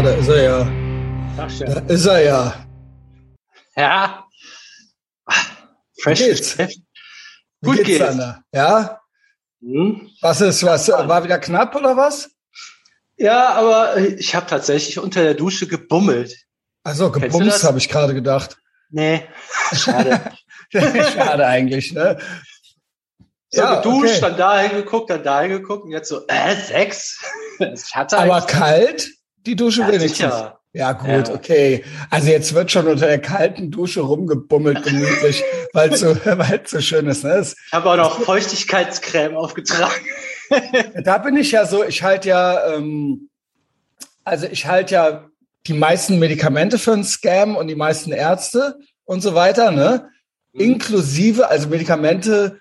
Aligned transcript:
Ja, 0.00 0.06
da 0.06 0.14
ist 0.14 0.28
er 0.28 0.42
ja. 0.42 0.64
Da 1.36 1.46
ist 1.92 2.06
er 2.06 2.22
ja. 2.24 2.66
Ja. 3.76 4.24
Fresh 6.02 6.18
geht's? 6.20 6.56
Gut 7.62 7.76
geht's, 7.76 7.86
geht's. 7.86 7.98
Sander? 8.06 8.42
Ja? 8.50 8.98
Hm. 9.60 10.08
Was 10.22 10.40
ist, 10.40 10.64
was, 10.64 10.88
war 10.88 11.22
wieder 11.22 11.38
knapp 11.38 11.76
oder 11.76 11.98
was? 11.98 12.30
Ja, 13.18 13.50
aber 13.50 13.98
ich 13.98 14.34
habe 14.34 14.46
tatsächlich 14.46 14.98
unter 14.98 15.22
der 15.22 15.34
Dusche 15.34 15.66
gebummelt. 15.66 16.34
Also 16.82 17.12
gebumst, 17.12 17.62
habe 17.64 17.76
ich 17.76 17.90
gerade 17.90 18.14
gedacht. 18.14 18.56
Nee, 18.88 19.28
schade. 19.74 20.32
Schade 20.72 21.46
eigentlich, 21.46 21.92
ne? 21.92 22.18
So 23.50 23.60
Ja, 23.60 23.82
geduscht, 23.82 24.12
okay. 24.12 24.20
dann 24.22 24.36
dahin 24.38 24.76
geguckt, 24.78 25.10
dann 25.10 25.22
dahin 25.22 25.50
geguckt 25.50 25.84
und 25.84 25.90
jetzt 25.90 26.08
so, 26.08 26.26
äh, 26.26 26.56
sechs? 26.56 27.22
Ich 27.58 27.94
hatte 27.94 28.16
Aber 28.16 28.40
kalt, 28.46 29.19
die 29.46 29.56
Dusche 29.56 29.82
ja, 29.82 29.88
wenigstens. 29.88 30.16
sicher. 30.18 30.60
Ja, 30.72 30.92
gut, 30.92 31.28
Ja. 31.28 31.34
okay. 31.34 31.84
Also 32.10 32.28
jetzt 32.30 32.54
wird 32.54 32.70
schon 32.70 32.86
unter 32.86 33.06
der 33.06 33.20
kalten 33.20 33.70
Dusche 33.70 34.02
rumgebummelt, 34.02 34.84
gemütlich, 34.84 35.42
weil 35.72 35.92
es 35.92 36.00
so, 36.00 36.14
weil's 36.24 36.70
so 36.70 36.80
schön 36.80 37.06
ist. 37.08 37.24
Ne? 37.24 37.32
Es, 37.32 37.56
Ich 37.66 37.72
habe 37.72 37.90
auch 37.90 37.96
noch 37.96 38.20
Feuchtigkeitscreme 38.20 39.36
aufgetragen. 39.36 40.04
da 41.04 41.18
bin 41.18 41.36
ich 41.36 41.52
ja 41.52 41.66
so, 41.66 41.84
ich 41.84 42.02
halte 42.02 42.28
ja, 42.28 42.74
ähm, 42.74 43.28
also 44.24 44.46
ich 44.46 44.66
halte 44.66 44.94
ja 44.94 45.26
die 45.66 45.72
meisten 45.74 46.18
Medikamente 46.18 46.78
für 46.78 46.92
einen 46.92 47.04
Scam 47.04 47.56
und 47.56 47.66
die 47.68 47.74
meisten 47.74 48.12
Ärzte 48.12 48.76
und 49.04 49.20
so 49.22 49.34
weiter, 49.34 49.70
ne? 49.72 50.08
Mhm. 50.52 50.60
Inklusive, 50.60 51.48
also 51.48 51.68
Medikamente, 51.68 52.60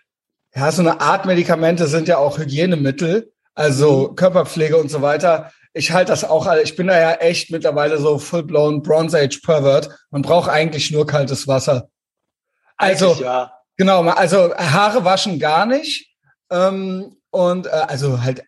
ja, 0.55 0.71
so 0.71 0.81
eine 0.81 0.99
Art 0.99 1.25
Medikamente 1.25 1.87
sind 1.87 2.07
ja 2.07 2.17
auch 2.17 2.39
Hygienemittel, 2.39 3.31
also 3.53 4.13
Körperpflege 4.13 4.77
und 4.77 4.89
so 4.89 5.01
weiter. 5.01 5.51
Ich 5.79 5.93
halte 5.93 6.11
das 6.11 6.25
auch, 6.25 6.53
ich 6.61 6.75
bin 6.75 6.87
da 6.87 6.99
ja 6.99 7.13
echt 7.13 7.51
mittlerweile 7.51 7.99
so 7.99 8.19
full-blown 8.19 8.81
Bronze 8.81 9.17
Age 9.17 9.39
Pervert. 9.41 9.89
Man 10.11 10.21
braucht 10.21 10.49
eigentlich 10.49 10.91
nur 10.91 11.07
kaltes 11.07 11.47
Wasser. 11.47 11.87
Also, 12.75 13.13
ja. 13.13 13.53
Genau, 13.77 14.01
also 14.03 14.53
Haare 14.57 15.05
waschen 15.05 15.39
gar 15.39 15.65
nicht. 15.65 16.13
Ähm, 16.49 17.15
und 17.29 17.67
äh, 17.67 17.69
also 17.69 18.21
halt 18.21 18.43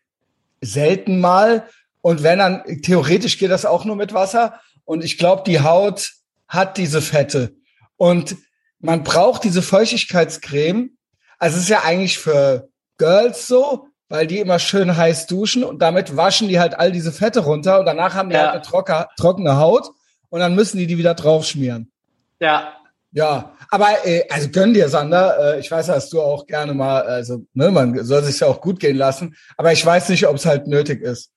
selten 0.60 1.22
mal. 1.22 1.70
Und 2.02 2.22
wenn 2.22 2.40
dann, 2.40 2.64
theoretisch 2.82 3.38
geht 3.38 3.50
das 3.50 3.66
auch 3.66 3.86
nur 3.86 3.96
mit 3.96 4.14
Wasser. 4.14 4.60
Und 4.84 5.02
ich 5.02 5.18
glaube, 5.18 5.44
die 5.46 5.62
Haut 5.62 6.12
hat 6.50 6.76
diese 6.76 7.02
Fette. 7.02 7.56
Und 7.96 8.36
man 8.80 9.06
braucht 9.06 9.46
diese 9.46 9.62
Feuchtigkeitscreme. 9.62 10.98
Also 11.40 11.56
es 11.56 11.64
ist 11.64 11.70
ja 11.70 11.84
eigentlich 11.84 12.20
für 12.20 12.68
Girls 12.98 13.48
so, 13.48 13.88
weil 14.12 14.28
die 14.28 14.40
immer 14.40 14.60
schön 14.60 14.96
heiß 14.96 15.26
duschen 15.28 15.64
und 15.64 15.82
damit 15.82 16.16
waschen 16.18 16.48
die 16.50 16.60
halt 16.60 16.78
all 16.78 16.92
diese 16.92 17.12
Fette 17.12 17.40
runter 17.42 17.80
und 17.80 17.86
danach 17.86 18.14
haben 18.14 18.30
die 18.30 18.36
Ja. 18.36 18.42
halt 18.44 18.52
eine 18.54 18.62
trocker, 18.62 19.10
trockene 19.18 19.58
Haut 19.58 19.90
und 20.30 20.40
dann 20.40 20.54
müssen 20.56 20.78
die 20.78 20.88
die 20.88 20.98
wieder 20.98 21.14
draufschmieren. 21.16 21.92
Ja, 22.40 22.74
Ja, 23.14 23.54
aber 23.70 24.06
äh, 24.06 24.24
also 24.30 24.50
gönn 24.50 24.74
dir, 24.74 24.88
Sander. 24.88 25.56
Äh, 25.56 25.60
ich 25.60 25.70
weiß, 25.70 25.88
dass 25.88 26.10
du 26.10 26.22
auch 26.22 26.46
gerne 26.48 26.74
mal, 26.74 27.02
also 27.04 27.44
ne, 27.54 27.70
man 27.70 28.04
soll 28.06 28.24
sich 28.24 28.40
ja 28.40 28.48
auch 28.48 28.62
gut 28.62 28.80
gehen 28.80 28.96
lassen. 28.98 29.36
Aber 29.58 29.72
ich 29.74 29.86
weiß 29.86 30.08
nicht, 30.10 30.26
ob 30.28 30.36
es 30.38 30.46
halt 30.46 30.66
nötig 30.68 31.02
ist. 31.02 31.32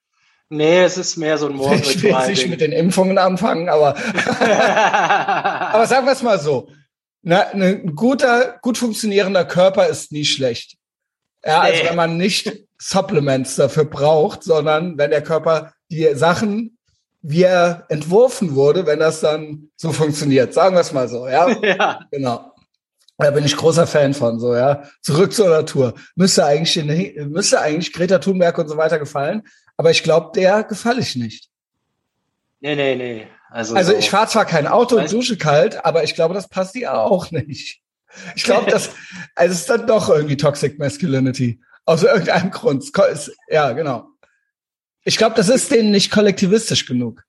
nee, 0.50 0.82
es 0.84 0.96
ist 0.98 1.16
mehr 1.16 1.36
so 1.38 1.48
ein 1.48 1.56
Ich 1.82 2.02
will 2.02 2.10
jetzt 2.12 2.28
nicht 2.28 2.48
mit 2.48 2.60
den 2.60 2.70
Impfungen 2.72 3.18
anfangen, 3.18 3.68
aber 3.68 3.96
aber 5.72 5.86
sagen 5.86 6.06
wir 6.06 6.12
es 6.12 6.22
mal 6.22 6.38
so: 6.38 6.68
ne, 7.22 7.46
ne, 7.54 7.66
Ein 7.84 7.94
guter, 7.94 8.58
gut 8.62 8.78
funktionierender 8.78 9.44
Körper 9.44 9.86
ist 9.88 10.12
nie 10.12 10.24
schlecht. 10.24 10.76
Ja, 11.44 11.60
also 11.60 11.82
Nee. 11.82 11.88
wenn 11.90 11.96
man 11.96 12.16
nicht 12.16 12.63
Supplements 12.86 13.56
dafür 13.56 13.86
braucht, 13.86 14.42
sondern 14.42 14.98
wenn 14.98 15.10
der 15.10 15.22
Körper 15.22 15.72
die 15.90 16.06
Sachen, 16.14 16.76
wie 17.22 17.44
er 17.44 17.86
entworfen 17.88 18.54
wurde, 18.54 18.84
wenn 18.84 18.98
das 18.98 19.20
dann 19.20 19.70
so 19.76 19.90
funktioniert. 19.92 20.52
Sagen 20.52 20.76
wir 20.76 20.80
es 20.80 20.92
mal 20.92 21.08
so, 21.08 21.26
ja. 21.26 21.48
ja. 21.62 22.00
Genau. 22.10 22.52
Da 23.16 23.30
bin 23.30 23.44
ich 23.44 23.56
großer 23.56 23.86
Fan 23.86 24.12
von, 24.12 24.38
so, 24.38 24.54
ja. 24.54 24.82
Zurück 25.00 25.32
zur 25.32 25.48
Natur. 25.48 25.94
Müsste 26.14 26.44
eigentlich, 26.44 26.76
müsste 27.26 27.62
eigentlich 27.62 27.92
Greta 27.94 28.18
Thunberg 28.18 28.58
und 28.58 28.68
so 28.68 28.76
weiter 28.76 28.98
gefallen. 28.98 29.44
Aber 29.78 29.90
ich 29.90 30.02
glaube, 30.02 30.32
der 30.34 30.64
gefalle 30.64 31.00
ich 31.00 31.16
nicht. 31.16 31.48
Nee, 32.60 32.76
nee, 32.76 32.96
nee. 32.96 33.26
Also, 33.48 33.74
Also 33.76 33.92
so. 33.92 33.98
ich 33.98 34.10
fahre 34.10 34.28
zwar 34.28 34.44
kein 34.44 34.66
Auto 34.66 34.98
und 34.98 35.10
dusche 35.10 35.38
kalt, 35.38 35.86
aber 35.86 36.04
ich 36.04 36.14
glaube, 36.14 36.34
das 36.34 36.48
passt 36.48 36.74
ihr 36.76 36.92
auch 36.92 37.30
nicht. 37.30 37.80
Ich 38.34 38.44
glaube, 38.44 38.70
das, 38.70 38.90
also 39.34 39.52
es 39.54 39.60
ist 39.60 39.70
dann 39.70 39.86
doch 39.86 40.10
irgendwie 40.10 40.36
Toxic 40.36 40.78
Masculinity. 40.78 41.60
Aus 41.86 42.02
irgendeinem 42.02 42.50
Grund. 42.50 42.82
Es 42.82 43.28
es- 43.28 43.36
Ja, 43.48 43.72
genau. 43.72 44.08
Ich 45.04 45.16
glaube, 45.18 45.36
das 45.36 45.48
ist 45.48 45.70
denen 45.70 45.90
nicht 45.90 46.10
kollektivistisch 46.10 46.86
genug. 46.86 47.24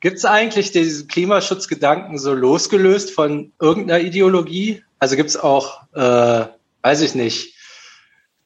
Gibt's 0.00 0.24
eigentlich 0.24 0.70
diesen 0.70 1.08
Klimaschutzgedanken 1.08 2.18
so 2.18 2.32
losgelöst 2.32 3.10
von 3.10 3.52
irgendeiner 3.60 4.00
Ideologie? 4.00 4.82
Also 4.98 5.16
gibt's 5.16 5.36
auch, 5.36 5.82
äh, 5.94 6.46
weiß 6.82 7.00
ich 7.02 7.14
nicht, 7.14 7.54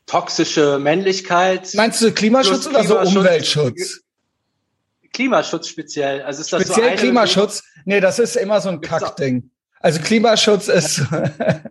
toxische 0.06 0.78
Männlichkeit? 0.78 1.70
Meinst 1.74 2.00
du 2.02 2.12
Klimaschutz 2.12 2.66
oder 2.66 2.82
so 2.82 2.94
Klimaschutz. 2.94 3.16
Umweltschutz? 3.16 4.00
Klimaschutz 5.12 5.68
speziell. 5.68 6.22
Also 6.22 6.40
ist 6.40 6.52
das 6.52 6.62
so 6.62 6.66
Speziell 6.72 6.88
eine 6.88 6.96
Klimaschutz? 6.96 7.62
Nee, 7.84 8.00
das 8.00 8.18
ist 8.18 8.36
immer 8.36 8.60
so 8.60 8.70
ein 8.70 8.80
Kackding. 8.80 9.50
Also 9.84 10.00
Klimaschutz 10.00 10.68
ist 10.68 11.02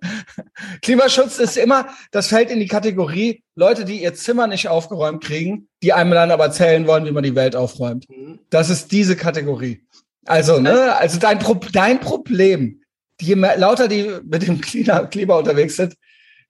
Klimaschutz 0.84 1.40
ist 1.40 1.57
immer, 1.57 1.88
das 2.12 2.28
fällt 2.28 2.51
in 2.51 2.59
die 2.59 2.68
Kategorie 2.68 3.41
Leute, 3.56 3.85
die 3.85 4.03
ihr 4.03 4.13
Zimmer 4.13 4.46
nicht 4.46 4.68
aufgeräumt 4.68 5.24
kriegen, 5.24 5.68
die 5.81 5.94
einem 5.94 6.12
dann 6.12 6.29
aber 6.29 6.44
erzählen 6.46 6.85
wollen, 6.85 7.06
wie 7.06 7.12
man 7.12 7.24
die 7.24 7.34
Welt 7.34 7.56
aufräumt. 7.56 8.06
Hm. 8.07 8.38
Das 8.51 8.69
ist 8.69 8.91
diese 8.91 9.16
Kategorie. 9.16 9.81
Also, 10.28 10.59
ne, 10.59 10.96
also 10.96 11.18
dein, 11.18 11.40
Pro 11.40 11.56
dein 11.56 12.01
Problem, 12.01 12.84
je 13.19 13.35
mehr, 13.35 13.57
lauter 13.57 13.88
die 13.88 14.12
mit 14.24 14.45
dem 14.45 14.62
Klima, 14.62 15.07
Klima 15.07 15.34
unterwegs 15.34 15.78
sind, 15.78 15.95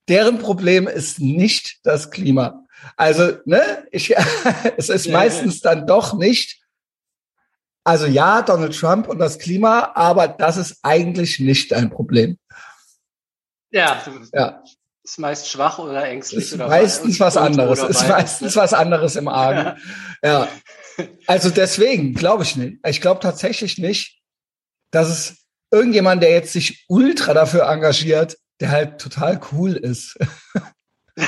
deren 0.06 0.40
Problem 0.40 0.86
ist 0.86 1.18
nicht 1.18 1.78
das 1.82 2.10
Klima. 2.10 2.66
Also, 2.98 3.38
ne, 3.46 3.62
ich, 3.90 4.14
es 4.76 4.90
ist 4.90 5.06
Ja. 5.06 5.12
meistens 5.14 5.60
dann 5.60 5.86
doch 5.86 6.12
nicht, 6.12 6.60
also 7.84 8.06
ja, 8.06 8.42
Donald 8.42 8.76
Trump 8.78 9.08
und 9.08 9.18
das 9.18 9.38
Klima, 9.38 9.92
aber 9.94 10.26
das 10.28 10.56
ist 10.56 10.78
eigentlich 10.82 11.38
nicht 11.38 11.72
ein 11.72 11.90
Problem. 11.90 12.38
Ja, 13.70 14.00
Ja, 14.32 14.62
ist 15.04 15.18
meist 15.18 15.48
schwach 15.50 15.78
oder 15.78 16.04
ängstlich. 16.04 16.44
ist 16.44 16.54
oder 16.54 16.68
meistens 16.68 17.20
was 17.20 17.36
anderes, 17.36 17.82
ist 17.82 18.08
meistens 18.08 18.56
was 18.56 18.72
anderes 18.72 19.16
im 19.16 19.28
Argen. 19.28 19.78
Ja. 20.22 20.48
Also 21.26 21.50
deswegen 21.50 22.14
glaube 22.14 22.44
ich 22.44 22.56
nicht. 22.56 22.78
Ich 22.86 23.00
glaube 23.00 23.20
tatsächlich 23.20 23.78
nicht, 23.78 24.20
dass 24.90 25.08
es 25.08 25.44
irgendjemand, 25.70 26.22
der 26.22 26.30
jetzt 26.30 26.52
sich 26.52 26.84
ultra 26.88 27.34
dafür 27.34 27.68
engagiert, 27.68 28.38
der 28.60 28.70
halt 28.70 29.00
total 29.00 29.40
cool 29.52 29.72
ist. 29.72 30.16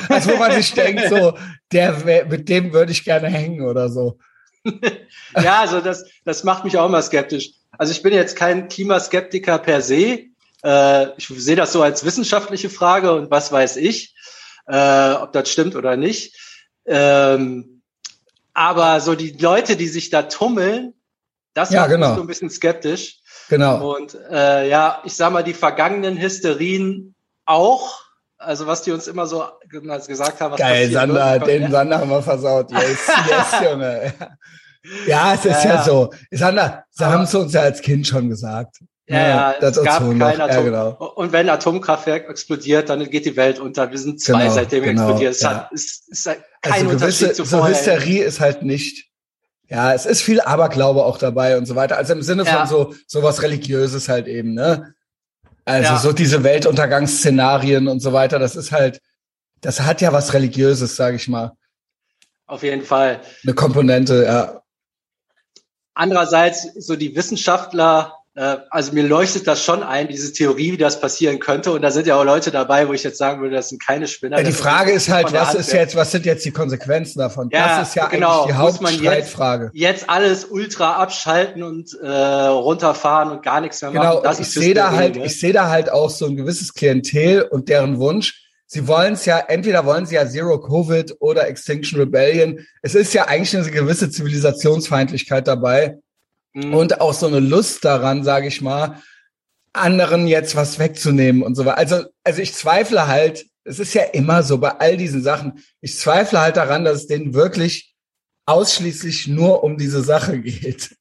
Also 0.09 0.33
wo 0.33 0.37
man 0.37 0.51
sich 0.51 0.73
denkt, 0.73 1.09
so, 1.09 1.39
der 1.71 2.25
mit 2.27 2.49
dem 2.49 2.73
würde 2.73 2.91
ich 2.91 3.05
gerne 3.05 3.29
hängen 3.29 3.61
oder 3.61 3.89
so. 3.89 4.19
Ja, 5.43 5.61
also 5.61 5.81
das, 5.81 6.05
das 6.25 6.45
macht 6.45 6.65
mich 6.65 6.79
auch 6.79 6.87
immer 6.87 7.03
skeptisch. 7.03 7.53
Also 7.77 7.93
ich 7.93 8.03
bin 8.03 8.15
jetzt 8.15 8.37
kein 8.37 8.69
Klimaskeptiker 8.69 9.59
per 9.59 9.83
se. 9.83 10.27
Äh, 10.65 11.09
ich 11.17 11.29
sehe 11.29 11.57
das 11.57 11.73
so 11.73 11.83
als 11.83 12.05
wissenschaftliche 12.05 12.71
Frage 12.71 13.13
und 13.13 13.31
was 13.31 13.53
weiß 13.53 13.77
ich, 13.77 14.15
äh, 14.67 15.13
ob 15.13 15.33
das 15.33 15.51
stimmt 15.51 15.77
oder 15.77 15.97
nicht. 15.97 16.37
Ähm, 16.87 17.83
aber 18.55 19.01
so 19.01 19.15
die 19.15 19.33
Leute, 19.33 19.77
die 19.77 19.89
sich 19.89 20.09
da 20.11 20.23
tummeln, 20.23 20.95
das 21.53 21.71
Ja, 21.71 21.83
macht 21.83 21.91
genau. 21.91 22.09
mich 22.09 22.17
so 22.17 22.23
ein 22.23 22.27
bisschen 22.27 22.51
skeptisch. 22.51 23.19
Genau. 23.49 23.95
Und 23.97 24.15
äh, 24.31 24.69
ja, 24.69 25.03
ich 25.05 25.15
sag 25.15 25.33
mal, 25.33 25.45
die 25.45 25.55
vergangenen 25.55 26.17
Hysterien 26.19 27.15
auch. 27.45 28.06
Also 28.47 28.67
was 28.67 28.83
die 28.83 28.93
uns 28.93 29.09
immer 29.09 29.27
so 29.27 29.45
gesagt 29.69 30.41
haben. 30.41 30.53
Was 30.53 30.61
Geil, 30.61 30.91
Sander, 30.91 31.33
wird. 31.41 31.47
den 31.49 31.71
Sander 31.71 31.99
haben 31.99 32.11
wir 32.11 32.23
versaut. 32.23 32.71
Yes, 32.71 32.81
yes, 33.29 33.71
Junge. 33.71 34.15
Ja, 35.07 35.35
es 35.35 35.45
ist 35.45 35.65
Ja, 35.65 35.71
ja, 35.71 35.75
ja. 35.77 35.83
so. 35.83 36.11
Sander, 36.31 36.85
sie 36.91 37.05
haben 37.05 37.25
es 37.25 37.35
uns 37.35 37.53
ja 37.53 37.63
als 37.63 37.81
Kind 37.83 38.07
schon 38.07 38.29
gesagt. 38.29 38.77
Ja, 39.09 39.29
ja, 39.29 39.55
das 39.61 39.77
es 39.77 39.85
gab 39.85 39.99
kein 40.01 40.19
noch. 40.19 40.27
Atom. 40.29 40.49
Ja, 40.49 40.63
genau. 40.63 41.13
Und 41.17 41.33
wenn 41.33 41.49
ein 41.49 41.55
Atomkraftwerk 41.55 42.29
explodiert, 42.29 42.89
dann 42.89 43.09
geht 43.09 43.25
die 43.25 43.37
Welt 43.37 43.59
unter. 43.61 43.91
Wir 43.91 43.99
sind 43.99 44.21
zwei, 44.21 44.43
Genau, 44.45 44.55
seitdem 44.55 44.83
genau, 44.85 45.03
explodiert. 45.03 45.33
Es 45.35 45.41
ja. 45.43 45.51
hat, 45.51 45.73
ist, 45.73 46.09
ist 46.09 46.27
halt 46.27 46.41
kein 46.63 46.73
Also 46.73 46.85
gewisse, 46.87 47.05
Unterschied 47.05 47.37
zu 47.37 47.45
so 47.45 47.59
vorher. 47.59 47.75
Hysterie 47.77 48.23
ist 48.23 48.41
halt 48.41 48.63
nicht. 48.63 49.07
Ja, 49.69 49.93
es 49.95 50.07
ist 50.07 50.23
viel 50.23 50.41
Aberglaube 50.41 51.05
auch 51.05 51.19
dabei 51.19 51.57
und 51.59 51.67
so 51.67 51.75
weiter. 51.77 51.97
Also 51.97 52.13
im 52.13 52.23
Sinne 52.23 52.45
Ja. 52.45 52.67
von 52.67 52.69
so 52.69 52.95
sowas 53.07 53.43
religiöses 53.43 54.09
halt 54.09 54.29
eben, 54.29 54.55
ne? 54.55 54.95
Also 55.67 55.93
Ja. 55.93 55.99
so 55.99 56.13
diese 56.13 56.43
Weltuntergangsszenarien 56.45 57.89
und 57.89 58.01
so 58.01 58.13
weiter, 58.15 58.39
das 58.39 58.57
ist 58.57 58.73
halt, 58.73 59.01
das 59.61 59.81
hat 59.81 60.01
ja 60.01 60.13
was 60.13 60.33
religiöses, 60.33 60.97
sage 60.97 61.17
ich 61.17 61.29
mal, 61.29 61.53
Auf 62.47 62.63
jeden 62.63 62.85
Fall. 62.85 63.21
eine 63.45 63.55
Komponente. 63.55 64.25
Ja, 64.25 64.63
Andererseits, 65.95 66.69
so 66.79 66.95
die 66.95 67.17
Wissenschaftler, 67.17 68.15
also 68.37 68.93
mir 68.93 69.03
leuchtet 69.03 69.47
das 69.47 69.65
schon 69.65 69.83
ein, 69.83 70.09
diese 70.09 70.31
Theorie, 70.31 70.73
wie 70.73 70.77
das 70.77 71.01
passieren 71.01 71.39
könnte. 71.39 71.73
Und 71.73 71.81
da 71.81 71.91
sind 71.91 72.07
ja 72.07 72.17
auch 72.17 72.25
Leute 72.25 72.51
dabei, 72.51 72.87
wo 72.87 72.93
ich 72.93 73.03
jetzt 73.03 73.17
sagen 73.17 73.41
würde, 73.41 73.57
das 73.57 73.71
sind 73.71 73.85
keine 73.85 74.07
Spinner. 74.07 74.37
Ja, 74.37 74.43
die 74.43 74.53
Frage 74.53 74.93
ist 74.93 75.09
halt, 75.09 75.33
was 75.33 75.55
ist 75.55 75.73
jetzt, 75.73 75.97
was 75.97 76.11
sind 76.11 76.27
jetzt 76.27 76.45
die 76.45 76.51
Konsequenzen 76.51 77.19
davon? 77.19 77.49
Ja, 77.51 77.79
das 77.79 77.89
ist 77.89 77.95
ja 77.95 78.07
genau. 78.09 78.43
eigentlich 78.43 78.47
die 78.47 78.59
Hauptstreitfrage. 78.59 79.71
Jetzt, 79.73 80.01
jetzt 80.01 80.11
alles 80.11 80.45
ultra 80.45 80.97
abschalten 80.97 81.63
und 81.63 81.99
äh, 81.99 82.07
runterfahren 82.07 83.31
und 83.31 83.43
gar 83.43 83.63
nichts 83.63 83.81
mehr 83.81 83.91
machen. 83.91 84.09
Genau, 84.11 84.23
das 84.23 84.39
ich 84.39 84.51
sehe 84.51 84.75
da 84.75 84.93
halt, 84.93 85.17
ne? 85.17 85.25
ich 85.25 85.41
sehe 85.41 85.55
da 85.55 85.71
halt 85.71 85.91
auch 85.91 86.11
so 86.11 86.27
ein 86.27 86.37
gewisses 86.37 86.75
Klientel 86.75 87.43
und 87.43 87.71
deren 87.71 87.99
Wunsch. 87.99 88.43
Sie 88.67 88.87
wollen 88.87 89.15
es 89.15 89.25
ja, 89.25 89.39
entweder 89.39 89.87
wollen 89.87 90.05
sie 90.05 90.17
ja 90.17 90.29
Zero 90.29 90.61
Covid 90.61 91.17
oder 91.21 91.47
Extinction 91.49 92.01
Rebellion. 92.01 92.67
Es 92.83 92.95
ist 92.95 93.15
ja 93.15 93.29
eigentlich 93.29 93.57
eine 93.57 93.71
gewisse 93.71 94.11
Zivilisationsfeindlichkeit 94.11 95.47
dabei 95.47 95.99
mhm. 96.57 96.75
und 96.75 97.01
auch 97.01 97.13
so 97.13 97.27
eine 97.27 97.41
Lust 97.41 97.85
daran, 97.85 98.25
sage 98.25 98.49
ich 98.49 98.63
mal, 98.63 99.01
anderen 99.73 100.27
jetzt 100.27 100.57
was 100.57 100.79
wegzunehmen 100.79 101.43
und 101.43 101.55
so 101.55 101.65
weiter. 101.65 101.79
Also, 101.79 102.05
also 102.25 102.43
ich 102.43 102.55
zweifle 102.55 103.07
halt, 103.07 103.47
es 103.65 103.79
ist 103.79 103.95
ja 103.95 104.03
immer 104.03 104.43
so 104.43 104.59
bei 104.59 104.71
all 104.71 104.97
diesen 104.97 105.23
Sachen, 105.23 105.63
ich 105.81 105.99
zweifle 105.99 106.41
halt 106.41 106.57
daran, 106.57 106.85
dass 106.85 106.97
es 106.97 107.07
denen 107.07 107.35
wirklich 107.35 107.95
ausschließlich 108.47 109.29
nur 109.29 109.63
um 109.65 109.77
diese 109.77 110.03
Sache 110.03 110.39
geht. 110.41 110.97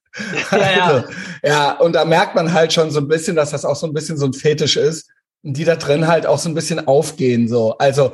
Ja, 0.50 0.58
also, 0.60 1.08
ja. 1.42 1.48
ja, 1.50 1.72
und 1.72 1.92
da 1.92 2.06
merkt 2.06 2.34
man 2.34 2.54
halt 2.54 2.72
schon 2.72 2.90
so 2.90 3.00
ein 3.00 3.06
bisschen, 3.06 3.36
dass 3.36 3.50
das 3.50 3.66
auch 3.66 3.76
so 3.76 3.86
ein 3.86 3.92
bisschen 3.92 4.16
so 4.16 4.24
ein 4.24 4.32
Fetisch 4.32 4.78
ist 4.78 5.10
und 5.42 5.58
die 5.58 5.64
da 5.64 5.76
drin 5.76 6.06
halt 6.06 6.24
auch 6.24 6.38
so 6.38 6.48
ein 6.48 6.54
bisschen 6.54 6.88
aufgehen, 6.88 7.48
so. 7.48 7.76
Also, 7.76 8.12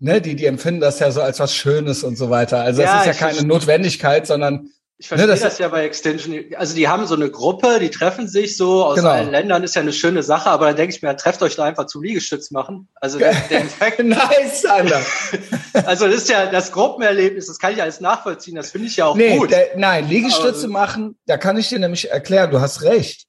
ne, 0.00 0.20
die, 0.20 0.34
die 0.34 0.46
empfinden 0.46 0.80
das 0.80 0.98
ja 0.98 1.12
so 1.12 1.22
als 1.22 1.38
was 1.38 1.54
Schönes 1.54 2.02
und 2.02 2.18
so 2.18 2.28
weiter. 2.28 2.60
Also, 2.60 2.82
ja, 2.82 3.02
es 3.02 3.06
ist 3.06 3.20
ja 3.20 3.28
keine 3.28 3.46
Notwendigkeit, 3.46 4.26
sondern 4.26 4.68
ich 4.96 5.08
verstehe 5.08 5.26
ne, 5.26 5.32
das, 5.32 5.40
das, 5.40 5.58
ja 5.58 5.68
bei 5.68 5.84
Extension. 5.84 6.44
Also 6.56 6.76
die 6.76 6.86
haben 6.86 7.06
so 7.06 7.16
eine 7.16 7.28
Gruppe, 7.28 7.80
die 7.80 7.90
treffen 7.90 8.28
sich 8.28 8.56
so 8.56 8.84
aus 8.84 8.96
genau. 8.96 9.10
allen 9.10 9.30
Ländern, 9.32 9.64
ist 9.64 9.74
ja 9.74 9.82
eine 9.82 9.92
schöne 9.92 10.22
Sache, 10.22 10.48
aber 10.48 10.66
dann 10.66 10.76
denke 10.76 10.94
ich 10.94 11.02
mir, 11.02 11.16
trefft 11.16 11.42
euch 11.42 11.56
da 11.56 11.64
einfach 11.64 11.86
zum 11.86 12.02
Liegestütz 12.02 12.52
machen. 12.52 12.88
Also 13.00 13.18
der, 13.18 13.34
der 13.50 13.60
Effekt. 13.64 14.04
nice, 14.04 14.64
Alter. 14.64 15.00
also 15.86 16.06
das 16.06 16.16
ist 16.18 16.28
ja 16.28 16.46
das 16.46 16.70
Gruppenerlebnis, 16.70 17.46
das 17.46 17.58
kann 17.58 17.72
ich 17.72 17.82
alles 17.82 18.00
nachvollziehen, 18.00 18.54
das 18.54 18.70
finde 18.70 18.86
ich 18.86 18.96
ja 18.96 19.06
auch 19.06 19.16
nee, 19.16 19.36
gut. 19.36 19.50
Der, 19.50 19.70
nein, 19.76 20.08
Liegestütze 20.08 20.64
aber, 20.64 20.72
machen, 20.72 21.18
da 21.26 21.38
kann 21.38 21.56
ich 21.56 21.68
dir 21.68 21.80
nämlich 21.80 22.10
erklären, 22.10 22.52
du 22.52 22.60
hast 22.60 22.82
recht. 22.82 23.26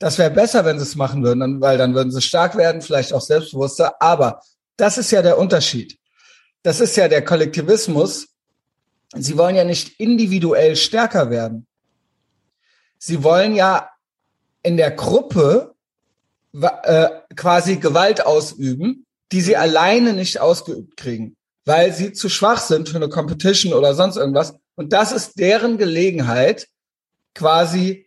Das 0.00 0.18
wäre 0.18 0.30
besser, 0.30 0.64
wenn 0.64 0.78
sie 0.78 0.82
es 0.82 0.96
machen 0.96 1.22
würden, 1.22 1.60
weil 1.60 1.78
dann 1.78 1.94
würden 1.94 2.10
sie 2.10 2.20
stark 2.20 2.56
werden, 2.56 2.82
vielleicht 2.82 3.12
auch 3.12 3.20
selbstbewusster. 3.20 4.02
Aber 4.02 4.40
das 4.76 4.98
ist 4.98 5.12
ja 5.12 5.22
der 5.22 5.38
Unterschied. 5.38 5.96
Das 6.64 6.80
ist 6.80 6.96
ja 6.96 7.06
der 7.06 7.24
Kollektivismus 7.24 8.33
Sie 9.14 9.36
wollen 9.38 9.56
ja 9.56 9.64
nicht 9.64 10.00
individuell 10.00 10.76
stärker 10.76 11.30
werden. 11.30 11.66
Sie 12.98 13.22
wollen 13.22 13.54
ja 13.54 13.90
in 14.62 14.76
der 14.76 14.90
Gruppe 14.90 15.74
äh, 16.60 17.08
quasi 17.36 17.76
Gewalt 17.76 18.24
ausüben, 18.24 19.06
die 19.32 19.40
sie 19.40 19.56
alleine 19.56 20.12
nicht 20.12 20.40
ausgeübt 20.40 20.96
kriegen, 20.96 21.36
weil 21.64 21.92
sie 21.92 22.12
zu 22.12 22.28
schwach 22.28 22.60
sind 22.60 22.88
für 22.88 22.96
eine 22.96 23.08
Competition 23.08 23.72
oder 23.72 23.94
sonst 23.94 24.16
irgendwas. 24.16 24.54
Und 24.74 24.92
das 24.92 25.12
ist 25.12 25.38
deren 25.38 25.78
Gelegenheit, 25.78 26.68
quasi 27.34 28.06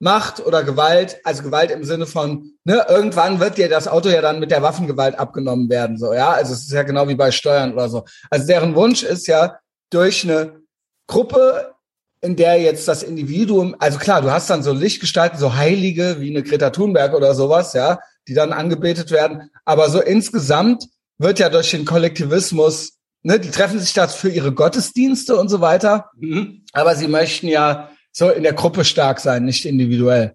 Macht 0.00 0.44
oder 0.46 0.62
Gewalt, 0.62 1.18
also 1.24 1.42
Gewalt 1.42 1.72
im 1.72 1.82
Sinne 1.82 2.06
von, 2.06 2.52
ne, 2.64 2.86
irgendwann 2.88 3.40
wird 3.40 3.58
dir 3.58 3.68
das 3.68 3.88
Auto 3.88 4.08
ja 4.08 4.20
dann 4.20 4.38
mit 4.38 4.52
der 4.52 4.62
Waffengewalt 4.62 5.18
abgenommen 5.18 5.68
werden, 5.68 5.98
so, 5.98 6.12
ja. 6.12 6.30
Also 6.30 6.52
es 6.52 6.60
ist 6.60 6.72
ja 6.72 6.84
genau 6.84 7.08
wie 7.08 7.16
bei 7.16 7.32
Steuern 7.32 7.72
oder 7.72 7.88
so. 7.88 8.04
Also 8.30 8.46
deren 8.46 8.76
Wunsch 8.76 9.02
ist 9.02 9.26
ja, 9.26 9.58
durch 9.90 10.24
eine 10.24 10.60
Gruppe, 11.06 11.74
in 12.20 12.36
der 12.36 12.60
jetzt 12.60 12.88
das 12.88 13.02
Individuum, 13.02 13.76
also 13.78 13.98
klar, 13.98 14.22
du 14.22 14.30
hast 14.30 14.50
dann 14.50 14.62
so 14.62 14.72
Lichtgestalten, 14.72 15.38
so 15.38 15.54
Heilige 15.54 16.20
wie 16.20 16.30
eine 16.30 16.42
Greta 16.42 16.70
Thunberg 16.70 17.14
oder 17.14 17.34
sowas, 17.34 17.72
ja, 17.74 18.00
die 18.26 18.34
dann 18.34 18.52
angebetet 18.52 19.10
werden. 19.10 19.50
Aber 19.64 19.88
so 19.88 20.00
insgesamt 20.00 20.84
wird 21.18 21.38
ja 21.38 21.48
durch 21.48 21.70
den 21.70 21.84
Kollektivismus, 21.84 22.98
ne, 23.22 23.38
die 23.38 23.50
treffen 23.50 23.78
sich 23.78 23.92
das 23.92 24.14
für 24.14 24.28
ihre 24.28 24.52
Gottesdienste 24.52 25.36
und 25.36 25.48
so 25.48 25.60
weiter. 25.60 26.10
Mhm. 26.16 26.64
Aber 26.72 26.96
sie 26.96 27.08
möchten 27.08 27.48
ja 27.48 27.90
so 28.12 28.30
in 28.30 28.42
der 28.42 28.52
Gruppe 28.52 28.84
stark 28.84 29.20
sein, 29.20 29.44
nicht 29.44 29.64
individuell. 29.64 30.34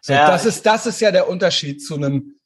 So, 0.00 0.12
ja. 0.12 0.30
das 0.30 0.44
ist, 0.44 0.64
das 0.64 0.86
ist 0.86 1.00
ja 1.00 1.10
der 1.10 1.28
Unterschied 1.28 1.82
zu 1.82 1.96
einem, 1.96 2.36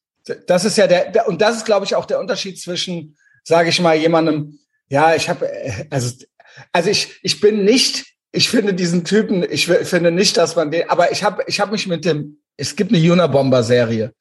das 0.46 0.64
ist 0.64 0.78
ja 0.78 0.86
der, 0.86 1.10
der 1.10 1.28
und 1.28 1.40
das 1.40 1.56
ist, 1.56 1.64
glaube 1.64 1.84
ich, 1.84 1.94
auch 1.94 2.06
der 2.06 2.20
Unterschied 2.20 2.60
zwischen, 2.60 3.16
sage 3.44 3.70
ich 3.70 3.80
mal, 3.80 3.96
jemandem, 3.96 4.58
ja, 4.88 5.14
ich 5.14 5.28
habe, 5.28 5.50
äh, 5.50 5.86
also, 5.90 6.24
also 6.72 6.90
ich, 6.90 7.18
ich 7.22 7.40
bin 7.40 7.64
nicht, 7.64 8.06
ich 8.32 8.50
finde 8.50 8.74
diesen 8.74 9.04
Typen, 9.04 9.44
ich 9.48 9.66
finde 9.66 10.10
nicht, 10.10 10.36
dass 10.36 10.56
man 10.56 10.70
den, 10.70 10.88
aber 10.90 11.12
ich 11.12 11.24
habe, 11.24 11.42
ich 11.46 11.60
habe 11.60 11.72
mich 11.72 11.86
mit 11.86 12.04
dem, 12.04 12.38
es 12.56 12.76
gibt 12.76 12.92
eine 12.92 13.12
Unabomber-Serie 13.12 14.12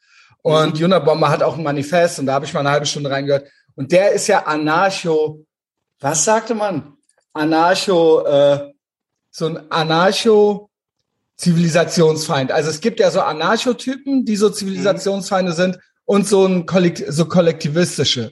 und 0.41 0.79
mhm. 0.79 0.85
Unabomber 0.85 1.29
hat 1.29 1.43
auch 1.43 1.57
ein 1.57 1.63
Manifest 1.63 2.19
und 2.19 2.27
da 2.27 2.33
habe 2.33 2.45
ich 2.45 2.53
mal 2.53 2.61
eine 2.61 2.71
halbe 2.71 2.85
Stunde 2.85 3.09
reingehört 3.09 3.47
und 3.75 3.91
der 3.91 4.11
ist 4.11 4.27
ja 4.27 4.45
Anarcho, 4.45 5.45
was 5.99 6.23
sagte 6.23 6.55
man? 6.55 6.93
Anarcho, 7.33 8.25
äh, 8.25 8.71
so 9.31 9.47
ein 9.47 9.71
Anarcho 9.71 10.69
Zivilisationsfeind. 11.37 12.51
Also 12.51 12.69
es 12.71 12.81
gibt 12.81 12.99
ja 12.99 13.11
so 13.11 13.21
Anarchotypen, 13.21 14.25
die 14.25 14.35
so 14.35 14.49
Zivilisationsfeinde 14.49 15.51
mhm. 15.51 15.55
sind 15.55 15.79
und 16.05 16.27
so 16.27 16.45
ein 16.45 16.65
Kollekt 16.65 17.03
so 17.07 17.25
kollektivistische. 17.25 18.31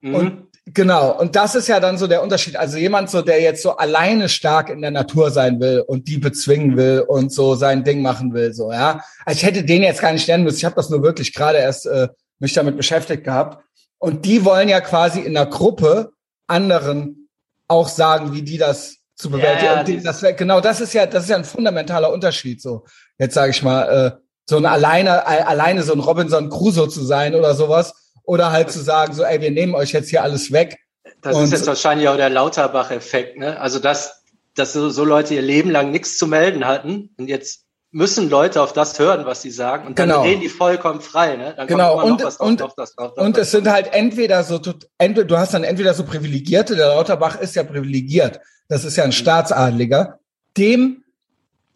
Mhm. 0.00 0.14
Und 0.14 0.45
Genau, 0.74 1.16
und 1.16 1.36
das 1.36 1.54
ist 1.54 1.68
ja 1.68 1.78
dann 1.78 1.96
so 1.96 2.08
der 2.08 2.24
Unterschied. 2.24 2.56
Also 2.56 2.76
jemand 2.76 3.08
so, 3.08 3.22
der 3.22 3.40
jetzt 3.40 3.62
so 3.62 3.76
alleine 3.76 4.28
stark 4.28 4.68
in 4.68 4.82
der 4.82 4.90
Natur 4.90 5.30
sein 5.30 5.60
will 5.60 5.84
und 5.86 6.08
die 6.08 6.18
bezwingen 6.18 6.76
will 6.76 7.04
und 7.06 7.32
so 7.32 7.54
sein 7.54 7.84
Ding 7.84 8.02
machen 8.02 8.34
will, 8.34 8.52
so, 8.52 8.72
ja. 8.72 9.00
Also 9.24 9.38
ich 9.38 9.44
hätte 9.44 9.62
den 9.62 9.82
jetzt 9.82 10.00
gar 10.00 10.12
nicht 10.12 10.26
nennen 10.26 10.42
müssen. 10.42 10.56
Ich 10.56 10.64
habe 10.64 10.74
das 10.74 10.90
nur 10.90 11.04
wirklich 11.04 11.32
gerade 11.32 11.58
erst 11.58 11.86
äh, 11.86 12.08
mich 12.40 12.52
damit 12.52 12.76
beschäftigt 12.76 13.22
gehabt. 13.22 13.62
Und 13.98 14.24
die 14.24 14.44
wollen 14.44 14.68
ja 14.68 14.80
quasi 14.80 15.20
in 15.20 15.34
der 15.34 15.46
Gruppe 15.46 16.10
anderen 16.48 17.28
auch 17.68 17.88
sagen, 17.88 18.32
wie 18.32 18.42
die 18.42 18.58
das 18.58 18.96
zu 19.14 19.30
bewältigen. 19.30 19.66
Ja, 19.66 19.84
ja, 19.84 20.00
das, 20.02 20.36
genau, 20.36 20.60
das 20.60 20.80
ist 20.80 20.92
ja, 20.94 21.06
das 21.06 21.24
ist 21.24 21.30
ja 21.30 21.36
ein 21.36 21.44
fundamentaler 21.44 22.12
Unterschied. 22.12 22.60
So, 22.60 22.84
jetzt 23.18 23.34
sage 23.34 23.52
ich 23.52 23.62
mal, 23.62 23.82
äh, 23.84 24.20
so 24.48 24.56
ein 24.56 24.66
alleine, 24.66 25.26
alleine 25.26 25.84
so 25.84 25.92
ein 25.92 26.00
Robinson 26.00 26.50
Crusoe 26.50 26.88
zu 26.88 27.04
sein 27.04 27.36
oder 27.36 27.54
sowas 27.54 27.94
oder 28.26 28.52
halt 28.52 28.70
zu 28.70 28.80
sagen, 28.80 29.14
so, 29.14 29.22
ey, 29.22 29.40
wir 29.40 29.50
nehmen 29.50 29.74
euch 29.74 29.92
jetzt 29.92 30.10
hier 30.10 30.22
alles 30.22 30.52
weg. 30.52 30.78
Das 31.22 31.38
ist 31.38 31.52
jetzt 31.52 31.66
wahrscheinlich 31.66 32.08
auch 32.08 32.16
der 32.16 32.28
Lauterbach-Effekt, 32.28 33.38
ne? 33.38 33.58
Also, 33.58 33.78
dass, 33.78 34.22
dass 34.54 34.72
so, 34.72 34.90
so 34.90 35.04
Leute 35.04 35.34
ihr 35.34 35.42
Leben 35.42 35.70
lang 35.70 35.90
nichts 35.90 36.18
zu 36.18 36.26
melden 36.26 36.66
hatten 36.66 37.14
und 37.16 37.28
jetzt 37.28 37.62
müssen 37.90 38.28
Leute 38.28 38.60
auf 38.60 38.72
das 38.72 38.98
hören, 38.98 39.24
was 39.24 39.42
sie 39.42 39.50
sagen 39.50 39.86
und 39.86 39.98
dann 39.98 40.08
genau. 40.08 40.22
reden 40.22 40.42
die 40.42 40.48
vollkommen 40.48 41.00
frei, 41.00 41.36
ne? 41.36 41.54
Dann 41.56 41.66
genau. 41.66 42.04
und, 42.04 42.20
drauf, 42.20 42.38
und, 42.40 42.60
drauf, 42.60 42.74
das, 42.76 42.94
drauf, 42.94 43.16
und 43.16 43.38
es 43.38 43.52
sind 43.52 43.68
halt 43.68 43.92
entweder 43.92 44.44
so, 44.44 44.60
entweder, 44.98 45.26
du 45.26 45.38
hast 45.38 45.54
dann 45.54 45.64
entweder 45.64 45.94
so 45.94 46.04
Privilegierte, 46.04 46.76
der 46.76 46.88
Lauterbach 46.88 47.40
ist 47.40 47.54
ja 47.54 47.62
privilegiert, 47.62 48.40
das 48.68 48.84
ist 48.84 48.96
ja 48.96 49.04
ein 49.04 49.10
mhm. 49.10 49.14
Staatsadliger, 49.14 50.18
dem 50.56 51.04